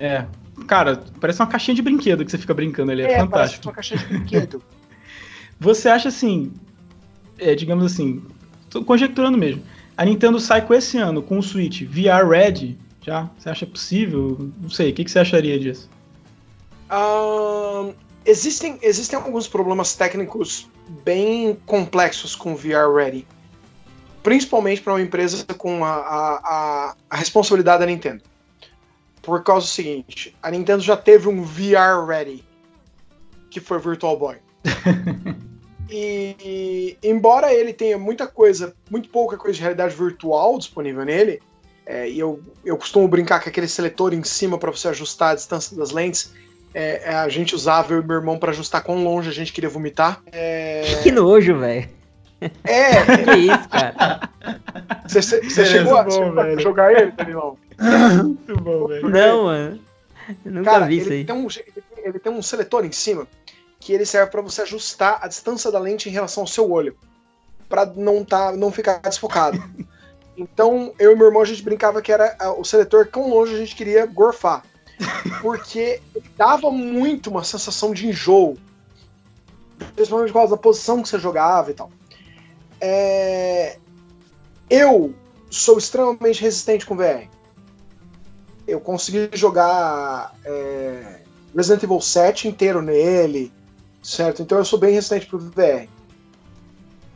[0.00, 0.24] É.
[0.66, 3.30] Cara, parece uma caixinha de brinquedo que você fica brincando ali, é, é fantástico.
[3.30, 4.62] Parece uma caixinha de brinquedo.
[5.60, 6.52] você acha assim,
[7.38, 8.22] é, digamos assim,
[8.70, 9.62] tô conjecturando mesmo.
[9.96, 13.28] A Nintendo sai com esse ano com o Switch VR Red, já?
[13.38, 14.50] Você acha possível?
[14.60, 15.90] Não sei, o que, que você acharia disso?
[16.90, 17.94] Uh,
[18.24, 20.68] existem, existem alguns problemas técnicos
[21.04, 23.26] bem complexos com VR Ready.
[24.22, 28.22] Principalmente para uma empresa com a, a, a, responsabilidade da Nintendo.
[29.22, 32.44] Por causa do seguinte: a Nintendo já teve um VR Ready,
[33.50, 34.36] que foi Virtual Boy.
[35.90, 41.40] e, embora ele tenha muita coisa, muito pouca coisa de realidade virtual disponível nele,
[41.86, 45.34] é, e eu, eu costumo brincar com aquele seletor em cima para você ajustar a
[45.34, 46.32] distância das lentes
[46.74, 49.52] é, é, a gente usava eu e meu irmão para ajustar quão longe a gente
[49.52, 50.20] queria vomitar.
[50.30, 50.82] É...
[51.02, 51.88] Que nojo, velho.
[52.64, 53.02] É.
[53.24, 54.30] que isso, cara.
[55.06, 57.58] Você chegou, a, bom, chegou a jogar ele, Danilão?
[58.22, 59.08] Muito bom, velho.
[59.08, 59.80] Não, mano.
[60.44, 61.24] Eu nunca cara, vi isso aí.
[61.24, 61.48] Tem um,
[62.04, 63.26] ele tem um seletor em cima
[63.80, 66.96] que ele serve para você ajustar a distância da lente em relação ao seu olho.
[67.68, 69.62] para não, tá, não ficar desfocado.
[70.40, 73.58] Então, eu e meu irmão, a gente brincava que era o seletor tão longe a
[73.58, 74.62] gente queria gorfar.
[75.42, 76.00] Porque
[76.36, 78.56] dava muito uma sensação de enjoo.
[79.96, 81.90] Principalmente por causa da posição que você jogava e tal.
[82.80, 83.78] É...
[84.70, 85.12] Eu
[85.50, 87.28] sou extremamente resistente com VR.
[88.64, 91.22] Eu consegui jogar é...
[91.54, 93.52] Resident Evil 7 inteiro nele,
[94.02, 94.42] certo?
[94.42, 95.88] Então eu sou bem resistente pro VR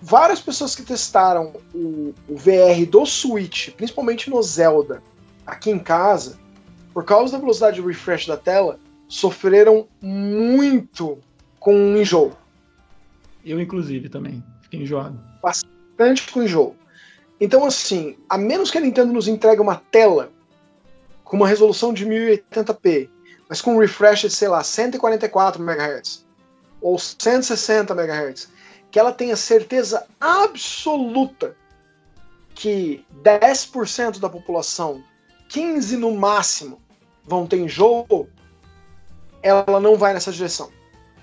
[0.02, 5.00] várias pessoas que testaram o, o, VR do Switch, principalmente no Zelda,
[5.46, 6.38] aqui em casa,
[6.92, 11.18] por causa da velocidade de refresh da tela, sofreram muito
[11.60, 12.32] com o enjoo.
[13.44, 14.42] Eu, inclusive, também.
[14.62, 15.18] Fiquei enjoado.
[15.40, 16.74] Bastante com enjoo.
[17.40, 20.30] Então, assim, a menos que a Nintendo nos entregue uma tela
[21.24, 23.08] com uma resolução de 1080p,
[23.48, 26.21] mas com um refresh de, sei lá, 144 MHz
[26.82, 28.48] ou 160 MHz,
[28.90, 31.56] que ela tenha certeza absoluta
[32.54, 35.02] que 10% da população,
[35.48, 36.80] 15 no máximo,
[37.24, 38.28] vão ter enjoo,
[39.42, 40.70] ela não vai nessa direção.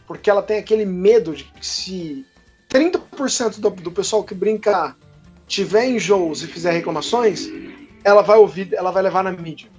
[0.07, 2.25] Porque ela tem aquele medo de que se
[2.69, 4.97] 30% do, do pessoal que brincar
[5.45, 7.47] tiver enjoos e fizer reclamações,
[8.03, 9.69] ela vai ouvir, ela vai levar na mídia.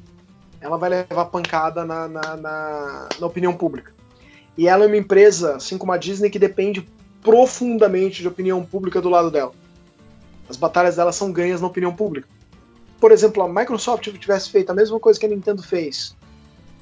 [0.61, 3.95] Ela vai levar pancada na, na, na, na opinião pública.
[4.61, 6.87] E ela é uma empresa, assim como a Disney, que depende
[7.23, 9.53] profundamente de opinião pública do lado dela.
[10.51, 12.29] As batalhas dela são ganhas na opinião pública.
[13.01, 16.15] Por exemplo, a Microsoft tivesse feito a mesma coisa que a Nintendo fez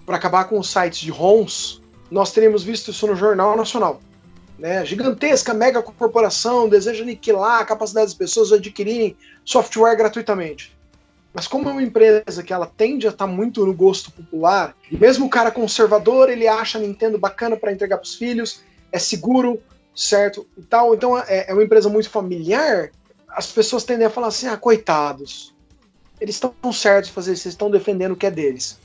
[0.05, 4.01] para acabar com os sites de ROMs, nós teríamos visto isso no Jornal Nacional.
[4.59, 4.85] Né?
[4.85, 10.76] Gigantesca mega corporação deseja aniquilar a capacidade das pessoas de adquirirem software gratuitamente.
[11.33, 14.74] Mas como é uma empresa que ela tende a estar tá muito no gosto popular,
[14.91, 18.62] e mesmo o cara conservador, ele acha a Nintendo bacana para entregar para os filhos,
[18.91, 19.61] é seguro,
[19.95, 20.47] certo?
[20.57, 20.95] E tal.
[20.95, 22.91] Então é, é uma empresa muito familiar.
[23.29, 25.55] As pessoas tendem a falar assim: ah, coitados,
[26.20, 28.79] eles estão certos de fazer isso, eles estão defendendo o que é deles.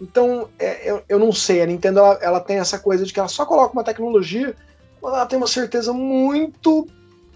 [0.00, 3.20] Então, é, eu, eu não sei, a Nintendo ela, ela, tem essa coisa de que
[3.20, 4.54] ela só coloca uma tecnologia
[5.00, 6.86] quando ela tem uma certeza muito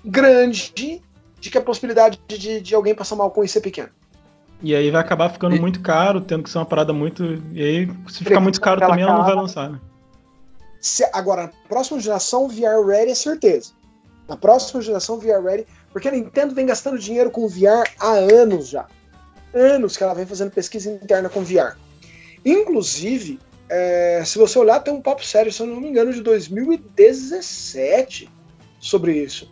[0.04, 1.00] grande de,
[1.50, 3.90] que a possibilidade de, de, alguém passar mal com isso é pequena.
[4.62, 5.60] E aí vai acabar ficando e...
[5.60, 7.40] muito caro, tendo que ser uma parada muito.
[7.52, 9.80] E aí, se ficar muito caro também, ela não vai lançar, né?
[10.80, 13.72] Se, agora, na próxima geração, VR Ready é certeza.
[14.28, 15.66] Na próxima geração, VR Ready.
[15.92, 18.86] Porque a Nintendo vem gastando dinheiro com VR há anos já.
[19.54, 21.76] Anos que ela vem fazendo pesquisa interna com VR.
[22.44, 23.38] Inclusive,
[23.68, 28.28] é, se você olhar, tem um papo sério, se eu não me engano, de 2017
[28.80, 29.50] sobre isso.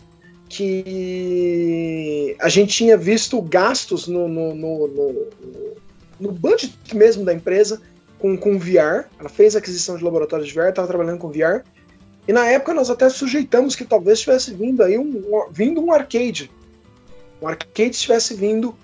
[0.49, 5.27] Que a gente tinha visto gastos no, no, no, no,
[6.21, 7.81] no budget mesmo da empresa
[8.19, 9.09] com, com VR.
[9.19, 11.63] Ela fez aquisição de laboratórios de VR, estava trabalhando com VR.
[12.29, 15.93] E na época nós até sujeitamos que talvez tivesse vindo aí um, um vindo um
[15.93, 16.51] arcade.
[17.41, 18.77] Um arcade estivesse vindo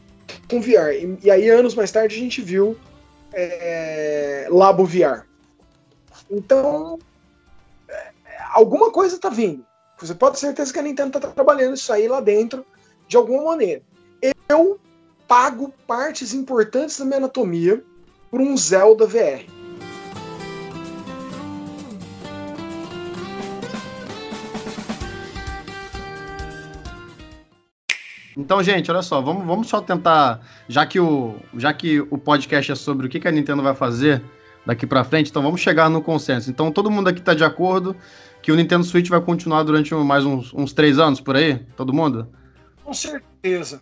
[0.49, 0.93] com VR.
[0.93, 2.77] E, e, aí, anos mais tarde, a gente viu
[3.33, 5.27] é, Labo VR.
[6.31, 6.99] Então,
[7.89, 8.11] é,
[8.53, 9.65] alguma coisa está vindo.
[10.03, 12.67] Você pode ter certeza que a Nintendo está trabalhando isso aí lá dentro
[13.07, 13.83] de alguma maneira.
[14.49, 14.81] Eu
[15.29, 17.85] pago partes importantes da minha anatomia
[18.29, 19.47] por um Zelda VR.
[28.37, 32.73] Então, gente, olha só, vamos, vamos só tentar, já que, o, já que o podcast
[32.73, 34.21] é sobre o que, que a Nintendo vai fazer
[34.65, 36.51] daqui para frente, então vamos chegar no consenso.
[36.51, 37.97] Então, todo mundo aqui está de acordo
[38.41, 41.59] que o Nintendo Switch vai continuar durante mais uns, uns três anos por aí?
[41.77, 42.29] Todo mundo?
[42.85, 43.81] Com certeza.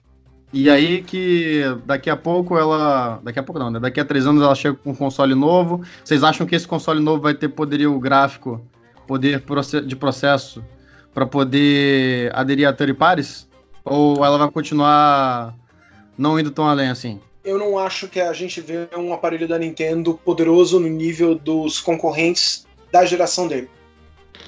[0.53, 3.21] E aí que daqui a pouco ela.
[3.23, 3.79] Daqui a pouco não, né?
[3.79, 5.83] Daqui a três anos ela chega com um console novo.
[6.05, 8.61] Vocês acham que esse console novo vai ter poderio gráfico,
[9.07, 9.43] poder
[9.87, 10.63] de processo
[11.15, 12.97] para poder aderir a third?
[13.85, 15.55] Ou ela vai continuar
[16.19, 17.21] não indo tão além assim?
[17.45, 21.81] Eu não acho que a gente vê um aparelho da Nintendo poderoso no nível dos
[21.81, 23.69] concorrentes da geração dele.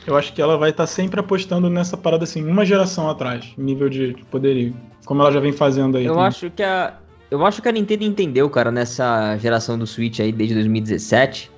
[0.07, 3.53] Eu acho que ela vai estar tá sempre apostando nessa parada assim, uma geração atrás,
[3.57, 4.75] nível de poderio.
[5.05, 6.05] Como ela já vem fazendo aí.
[6.05, 6.29] Eu também.
[6.29, 6.99] acho que a.
[7.31, 11.51] Eu acho que a Nintendo entendeu, cara, nessa geração do Switch aí desde 2017,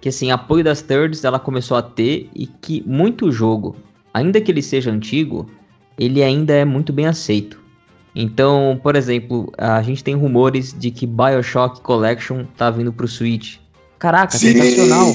[0.00, 3.76] que assim, apoio das thirds ela começou a ter e que muito jogo,
[4.14, 5.50] ainda que ele seja antigo,
[5.98, 7.60] ele ainda é muito bem aceito.
[8.14, 13.58] Então, por exemplo, a gente tem rumores de que BioShock Collection tá vindo pro Switch.
[13.98, 14.52] Caraca, Sim.
[14.52, 15.14] sensacional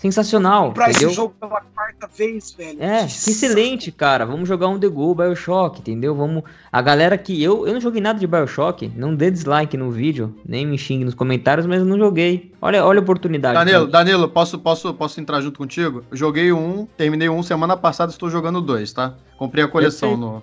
[0.00, 0.72] sensacional.
[0.72, 1.08] Pra entendeu?
[1.08, 2.82] esse jogo pela quarta vez, velho.
[2.82, 4.24] É, que excelente, cara.
[4.24, 6.14] Vamos jogar um The Go Bioshock, entendeu?
[6.14, 6.42] Vamos.
[6.72, 7.40] A galera que.
[7.42, 11.04] Eu, eu não joguei nada de Bioshock, não dê dislike no vídeo, nem me xingue
[11.04, 12.50] nos comentários, mas eu não joguei.
[12.62, 13.54] Olha, olha a oportunidade.
[13.54, 16.02] Danilo, Danilo, posso, posso, posso entrar junto contigo?
[16.10, 19.14] Joguei um, terminei um semana passada, estou jogando dois, tá?
[19.36, 20.42] Comprei a coleção no.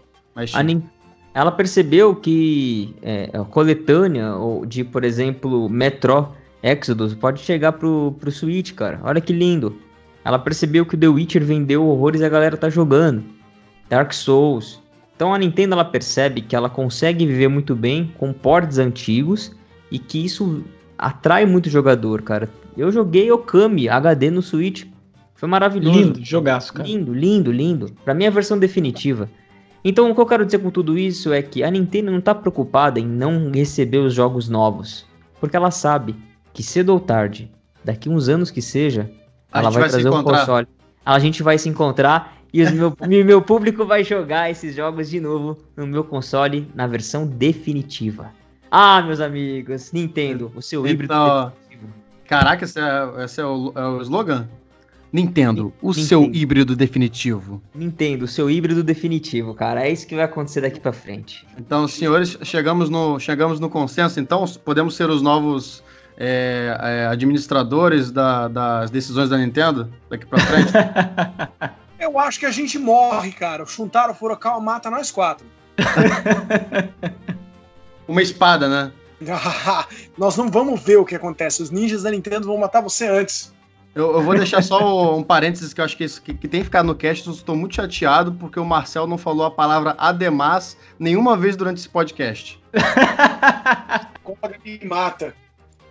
[0.54, 0.84] A, Nin
[1.38, 4.34] ela percebeu que é, a coletânea
[4.68, 6.30] de, por exemplo, Metro
[6.64, 9.00] Exodus pode chegar pro, pro Switch, cara.
[9.04, 9.78] Olha que lindo.
[10.26, 13.24] Ela percebeu que o The Witcher vendeu horrores e a galera tá jogando.
[13.88, 14.82] Dark Souls.
[15.16, 19.56] Então a Nintendo ela percebe que ela consegue viver muito bem com ports antigos
[19.92, 20.64] e que isso
[20.98, 22.50] atrai muito jogador, cara.
[22.76, 24.86] Eu joguei Okami HD no Switch.
[25.36, 26.00] Foi maravilhoso.
[26.00, 26.90] Lindo, jogaço, cara.
[26.90, 27.92] Lindo, lindo, lindo.
[28.04, 29.30] Pra mim é a versão definitiva.
[29.90, 32.36] Então o que eu quero dizer com tudo isso é que a Nintendo não tá
[32.36, 35.06] preocupada em não receber os jogos novos.
[35.40, 36.14] Porque ela sabe
[36.52, 37.50] que cedo ou tarde,
[37.86, 39.10] daqui uns anos que seja,
[39.50, 40.68] a ela vai, vai trazer um console.
[41.06, 45.22] A gente vai se encontrar e o meu, meu público vai jogar esses jogos de
[45.22, 48.34] novo no meu console na versão definitiva.
[48.70, 51.94] Ah, meus amigos, Nintendo, o seu híbrido então, definitivo.
[52.26, 54.50] Caraca, esse, é, esse é, o, é o slogan?
[55.12, 56.08] Nintendo, o Nintendo.
[56.08, 57.62] seu híbrido definitivo.
[57.74, 59.88] Nintendo, o seu híbrido definitivo, cara.
[59.88, 61.46] É isso que vai acontecer daqui para frente.
[61.58, 64.20] Então, senhores, chegamos no, chegamos no consenso.
[64.20, 65.84] Então, podemos ser os novos
[66.18, 70.74] é, é, administradores da, das decisões da Nintendo daqui para frente?
[72.00, 73.64] Eu acho que a gente morre, cara.
[73.64, 75.46] O Shuntaro Furukawa mata nós quatro.
[78.08, 78.92] Uma espada, né?
[80.18, 81.62] nós não vamos ver o que acontece.
[81.62, 83.54] Os ninjas da Nintendo vão matar você antes.
[83.98, 86.60] Eu, eu vou deixar só um parênteses que eu acho que, isso, que, que tem
[86.60, 87.28] que ficar no cast.
[87.28, 91.90] Estou muito chateado porque o Marcel não falou a palavra además nenhuma vez durante esse
[91.90, 92.61] podcast.
[94.24, 95.34] Como me mata.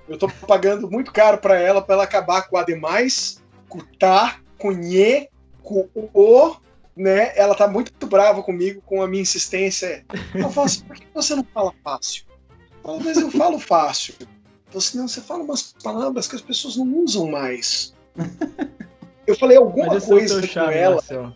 [0.08, 3.82] Eu tô pagando muito caro para ela, para ela acabar com o ademais, com o
[3.98, 5.28] tá, com o nhê,
[5.60, 6.54] com o,
[6.96, 7.36] né?
[7.36, 10.04] Ela tá muito brava comigo com a minha insistência.
[10.32, 12.24] Eu falo assim, por que você não fala fácil?
[12.84, 14.14] Talvez eu falo fácil.
[14.68, 17.95] Então, assim, não, você fala umas palavras que as pessoas não usam mais.
[19.26, 20.94] Eu falei alguma coisa com charme, ela.
[20.94, 21.32] Marcel,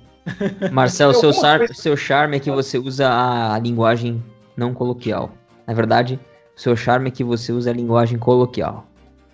[0.73, 1.75] Marcel seu, coisa...
[1.75, 4.23] seu charme é que você usa a linguagem
[4.57, 5.33] não coloquial.
[5.67, 6.21] Na verdade,
[6.55, 8.87] seu charme é que você usa a linguagem coloquial.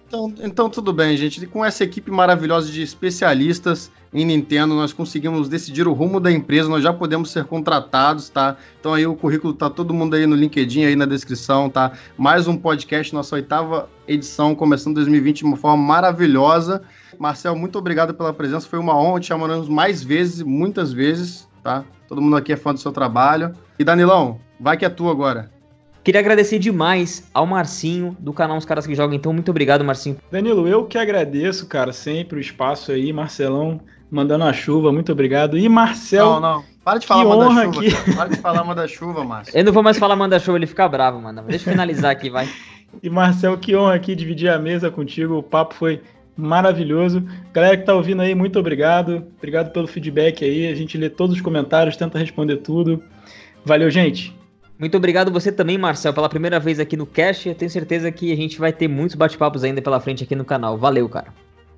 [0.06, 1.42] Então, então tudo bem, gente.
[1.42, 6.30] E com essa equipe maravilhosa de especialistas em Nintendo, nós conseguimos decidir o rumo da
[6.30, 8.56] empresa, nós já podemos ser contratados, tá?
[8.78, 11.92] Então aí o currículo tá todo mundo aí no LinkedIn, aí na descrição, tá?
[12.16, 16.82] Mais um podcast, nossa oitava edição, começando 2020 de uma forma maravilhosa.
[17.18, 21.84] Marcel, muito obrigado pela presença, foi uma honra te chamarmos mais vezes, muitas vezes, tá?
[22.08, 23.52] Todo mundo aqui é fã do seu trabalho.
[23.78, 25.50] E Danilão, vai que é tu agora.
[26.06, 29.16] Queria agradecer demais ao Marcinho, do canal Os Caras que Jogam.
[29.16, 30.16] Então, muito obrigado, Marcinho.
[30.30, 33.12] Danilo, eu que agradeço, cara, sempre o espaço aí.
[33.12, 35.58] Marcelão mandando a chuva, muito obrigado.
[35.58, 36.26] E Marcel.
[36.26, 36.64] Não, não.
[36.84, 37.80] Para de falar manda-chuva.
[37.82, 38.14] Que...
[38.14, 39.58] Para de falar manda-chuva, Márcio.
[39.58, 41.42] Eu não vou mais falar manda-chuva, ele fica bravo, mano.
[41.42, 42.48] Deixa eu finalizar aqui, vai.
[43.02, 45.34] E Marcel, que honra aqui dividir a mesa contigo.
[45.34, 46.00] O papo foi
[46.36, 47.26] maravilhoso.
[47.52, 49.24] Galera que tá ouvindo aí, muito obrigado.
[49.38, 50.68] Obrigado pelo feedback aí.
[50.68, 53.02] A gente lê todos os comentários, tenta responder tudo.
[53.64, 54.36] Valeu, gente.
[54.78, 57.48] Muito obrigado você também, Marcel, pela primeira vez aqui no Cast.
[57.48, 60.44] Eu tenho certeza que a gente vai ter muitos bate-papos ainda pela frente aqui no
[60.44, 60.76] canal.
[60.76, 61.32] Valeu, cara.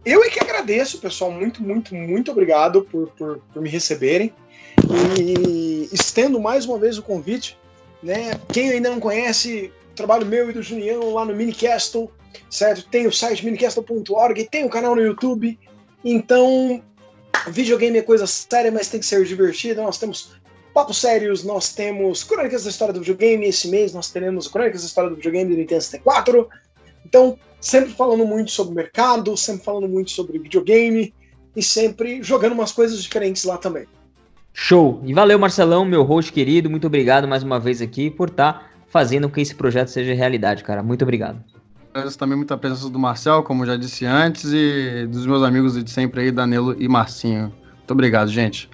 [0.04, 1.30] Eu é que agradeço, pessoal.
[1.30, 4.32] Muito, muito, muito obrigado por, por, por me receberem.
[5.20, 7.56] E estendo mais uma vez o convite.
[8.02, 8.32] Né?
[8.52, 12.10] Quem ainda não conhece o trabalho meu e do Julião lá no Minicastle,
[12.50, 12.88] certo?
[12.88, 15.58] Tem o site minicastle.org, tem o canal no YouTube.
[16.04, 16.82] Então,
[17.48, 19.82] videogame é coisa séria, mas tem que ser divertido.
[19.82, 20.32] Nós temos
[20.72, 23.46] Papos Sérios, nós temos Crônicas da História do Videogame.
[23.46, 26.48] Esse mês nós teremos Crônicas da História do Videogame do Nintendo 64.
[27.04, 31.12] Então, sempre falando muito sobre mercado, sempre falando muito sobre videogame
[31.56, 33.86] e sempre jogando umas coisas diferentes lá também.
[34.52, 35.00] Show!
[35.04, 36.68] E valeu, Marcelão, meu host querido.
[36.68, 40.14] Muito obrigado mais uma vez aqui por estar tá fazendo com que esse projeto seja
[40.14, 40.82] realidade, cara.
[40.82, 41.42] Muito obrigado.
[41.92, 45.82] Agradeço também muito a presença do Marcel, como já disse antes, e dos meus amigos
[45.82, 47.52] de sempre aí, Danilo e Marcinho.
[47.76, 48.68] Muito obrigado, gente.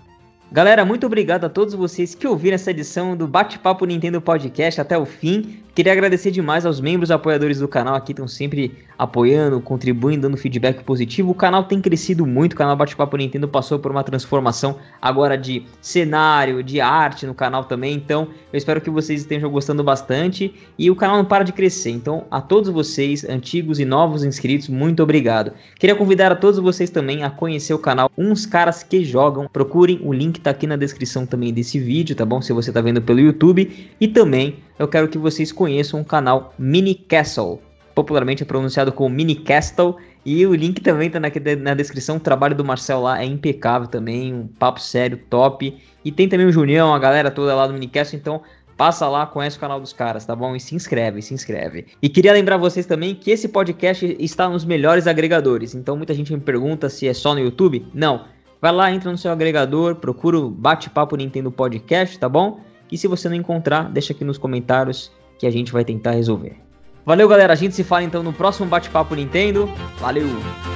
[0.53, 4.97] Galera, muito obrigado a todos vocês que ouviram essa edição do Bate-Papo Nintendo Podcast até
[4.97, 5.65] o fim.
[5.75, 10.85] Queria agradecer demais aos membros apoiadores do canal aqui, estão sempre apoiando, contribuindo, dando feedback
[10.85, 11.33] positivo.
[11.33, 15.65] O canal tem crescido muito, o canal Bate-Papo Nintendo passou por uma transformação agora de
[15.81, 17.93] cenário, de arte no canal também.
[17.93, 21.91] Então, eu espero que vocês estejam gostando bastante e o canal não para de crescer.
[21.91, 25.51] Então, a todos vocês, antigos e novos inscritos, muito obrigado.
[25.81, 29.49] Queria convidar a todos vocês também a conhecer o canal Uns Caras que Jogam.
[29.53, 32.41] Procurem, o link tá aqui na descrição também desse vídeo, tá bom?
[32.41, 33.91] Se você tá vendo pelo YouTube.
[34.01, 37.61] E também eu quero que vocês conheçam o canal Mini Castle,
[37.95, 41.29] popularmente é pronunciado como Mini Castle, e o link também tá na,
[41.61, 42.17] na descrição.
[42.17, 45.77] O trabalho do Marcel lá é impecável também, um papo sério, top.
[46.05, 48.43] E tem também o Junião, a galera toda lá do Mini Castle, então
[48.77, 50.55] passa lá, conhece o canal dos caras, tá bom?
[50.57, 51.87] E se inscreve, se inscreve.
[52.03, 55.75] E queria lembrar vocês também que esse podcast está nos melhores agregadores.
[55.75, 57.87] Então muita gente me pergunta se é só no YouTube.
[57.95, 58.25] Não.
[58.65, 62.61] Vai lá, entra no seu agregador, procura o Bate-Papo Nintendo Podcast, tá bom?
[62.89, 66.57] que se você não encontrar, deixa aqui nos comentários que a gente vai tentar resolver.
[67.05, 67.53] Valeu, galera.
[67.53, 69.69] A gente se fala então no próximo bate-papo Nintendo.
[69.99, 70.27] Valeu.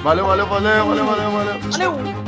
[0.02, 1.60] Valeu, valeu, valeu, valeu, valeu, valeu.
[1.70, 2.27] Valeu.